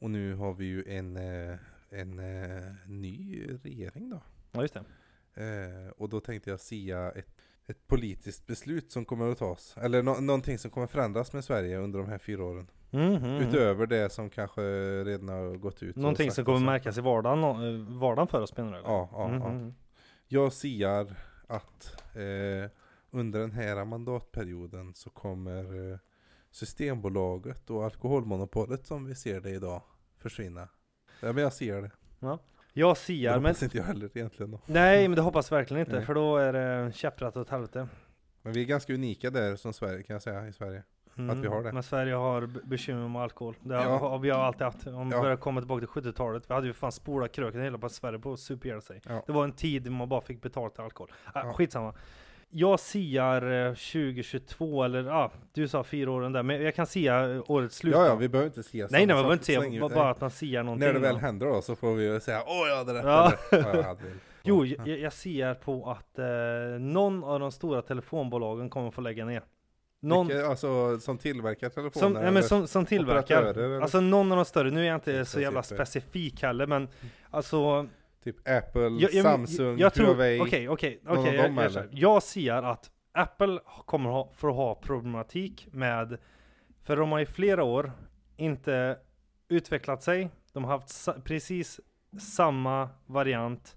[0.00, 1.56] Och nu har vi ju en, eh,
[1.90, 4.22] en eh, ny regering då.
[4.52, 4.84] Ja, just det.
[5.34, 7.36] Eh, och då tänkte jag sia ett,
[7.66, 9.76] ett politiskt beslut som kommer att tas.
[9.76, 12.70] Eller nå- någonting som kommer förändras med Sverige under de här fyra åren.
[12.90, 13.48] Mm, mm, mm.
[13.48, 14.60] Utöver det som kanske
[15.04, 15.96] redan har gått ut.
[15.96, 18.78] Någonting som kommer märkas i vardagen, vardagen för oss menar du?
[18.84, 19.48] Ja, ja, Mm, ja.
[19.50, 19.74] mm.
[20.28, 21.14] Jag siar
[21.46, 22.70] att eh,
[23.10, 25.98] under den här mandatperioden så kommer
[26.50, 29.82] Systembolaget och alkoholmonopolet som vi ser det idag
[30.18, 30.68] försvinna.
[31.20, 31.90] Ja men jag ser det.
[32.72, 34.60] Jag Det siar, men inte jag heller egentligen då.
[34.66, 36.04] nej, men det hoppas verkligen inte, Nej.
[36.06, 37.88] för då är det käpprätt åt helvete.
[38.42, 40.82] Men vi är ganska unika där som Sverige kan jag säga i Sverige.
[41.30, 41.72] Att vi har det.
[41.72, 43.54] Men Sverige har bekymmer med alkohol.
[43.62, 44.18] Det har, Ja.
[44.18, 44.86] vi har alltid haft.
[44.86, 45.22] Om vi Ja.
[45.22, 46.50] börjar komma tillbaka till 70-talet.
[46.50, 49.00] Vi hade ju fan spolat kröken hela på Sverige på att supa sig.
[49.08, 49.22] Ja.
[49.26, 51.12] Det var en tid man bara fick betalt till alkohol.
[51.26, 51.52] Äh, Ja.
[51.52, 51.94] Skitsamma.
[52.52, 56.42] Jag siar eh, 2022 eller ja, ah, du sa fyra åren där.
[56.42, 57.94] Men jag kan sia eh, årets slut.
[57.94, 60.20] Ja, ja, vi behöver inte sia nej, nej, man behöver inte länge- Bara, bara att
[60.20, 60.86] man siar någonting.
[60.86, 63.32] När det väl händer då så får vi ju säga Åh jag hade rätt Ja.
[63.50, 63.96] eller ja.
[64.42, 64.82] Jo, Ja.
[64.86, 66.24] jag, jag ser på att eh,
[66.80, 69.42] någon av de stora telefonbolagen kommer få lägga ner.
[70.02, 72.00] Någon, Vilka, alltså som tillverkar telefoner?
[72.06, 73.80] som, nej, men som, som tillverkar.
[73.82, 76.88] Alltså någon av de större, nu är jag inte så jävla specifik heller men
[77.30, 77.86] alltså
[78.24, 80.38] Typ Apple, jag, jag, Samsung, jag tror, Huawei.
[81.02, 81.34] Någon av okej.
[81.34, 81.88] jag- dem, jag, eller?
[81.92, 86.18] jag, ser att Apple kommer ha, för att ha problematik med,
[86.82, 87.92] för de har i flera år
[88.36, 88.98] inte
[89.48, 90.30] utvecklat sig.
[90.52, 91.80] De har haft sa, precis
[92.20, 93.76] samma variant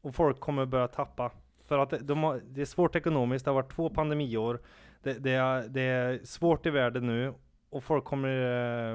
[0.00, 1.30] och folk kommer börja tappa.
[1.64, 4.60] För att de har, det är svårt ekonomiskt, det har varit två pandemiår.
[5.02, 7.34] Det, det, är, det är svårt i världen nu
[7.70, 8.28] och folk kommer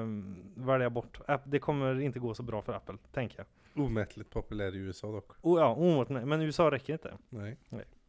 [0.00, 0.06] eh,
[0.54, 1.20] välja bort.
[1.44, 3.46] Det kommer inte gå så bra för Apple, tänker jag.
[3.76, 5.30] Omättligt populär i USA dock.
[5.40, 7.12] Och ja, omöjligt, men USA räcker inte.
[7.28, 7.56] Nej.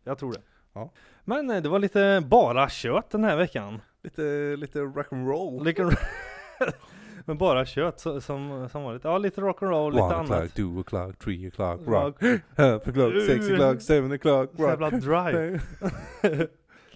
[0.04, 0.42] Jag tror det.
[0.74, 0.92] Ja.
[1.24, 3.82] Men eh, det var lite bara kött den här veckan.
[4.04, 5.64] Lite, lite rock'n'roll.
[5.64, 5.90] Lika-
[7.26, 8.22] Men bara kött som,
[8.70, 9.04] som vanligt.
[9.04, 10.30] Ja, lite rock'n'roll, lite One annat.
[10.30, 12.22] o'clock, two o'clock, three o'clock, Rock.
[12.24, 12.42] rock.
[12.58, 15.02] Half o'clock, six o'clock, seven o'clock, Så jävla rock.
[15.02, 15.60] dry.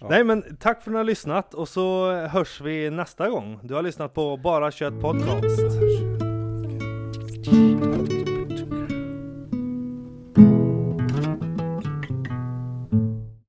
[0.08, 3.60] Nej men tack för att ni har lyssnat och så hörs vi nästa gång.
[3.62, 5.00] Du har lyssnat på Bara Kött.
[5.00, 5.60] Podcast.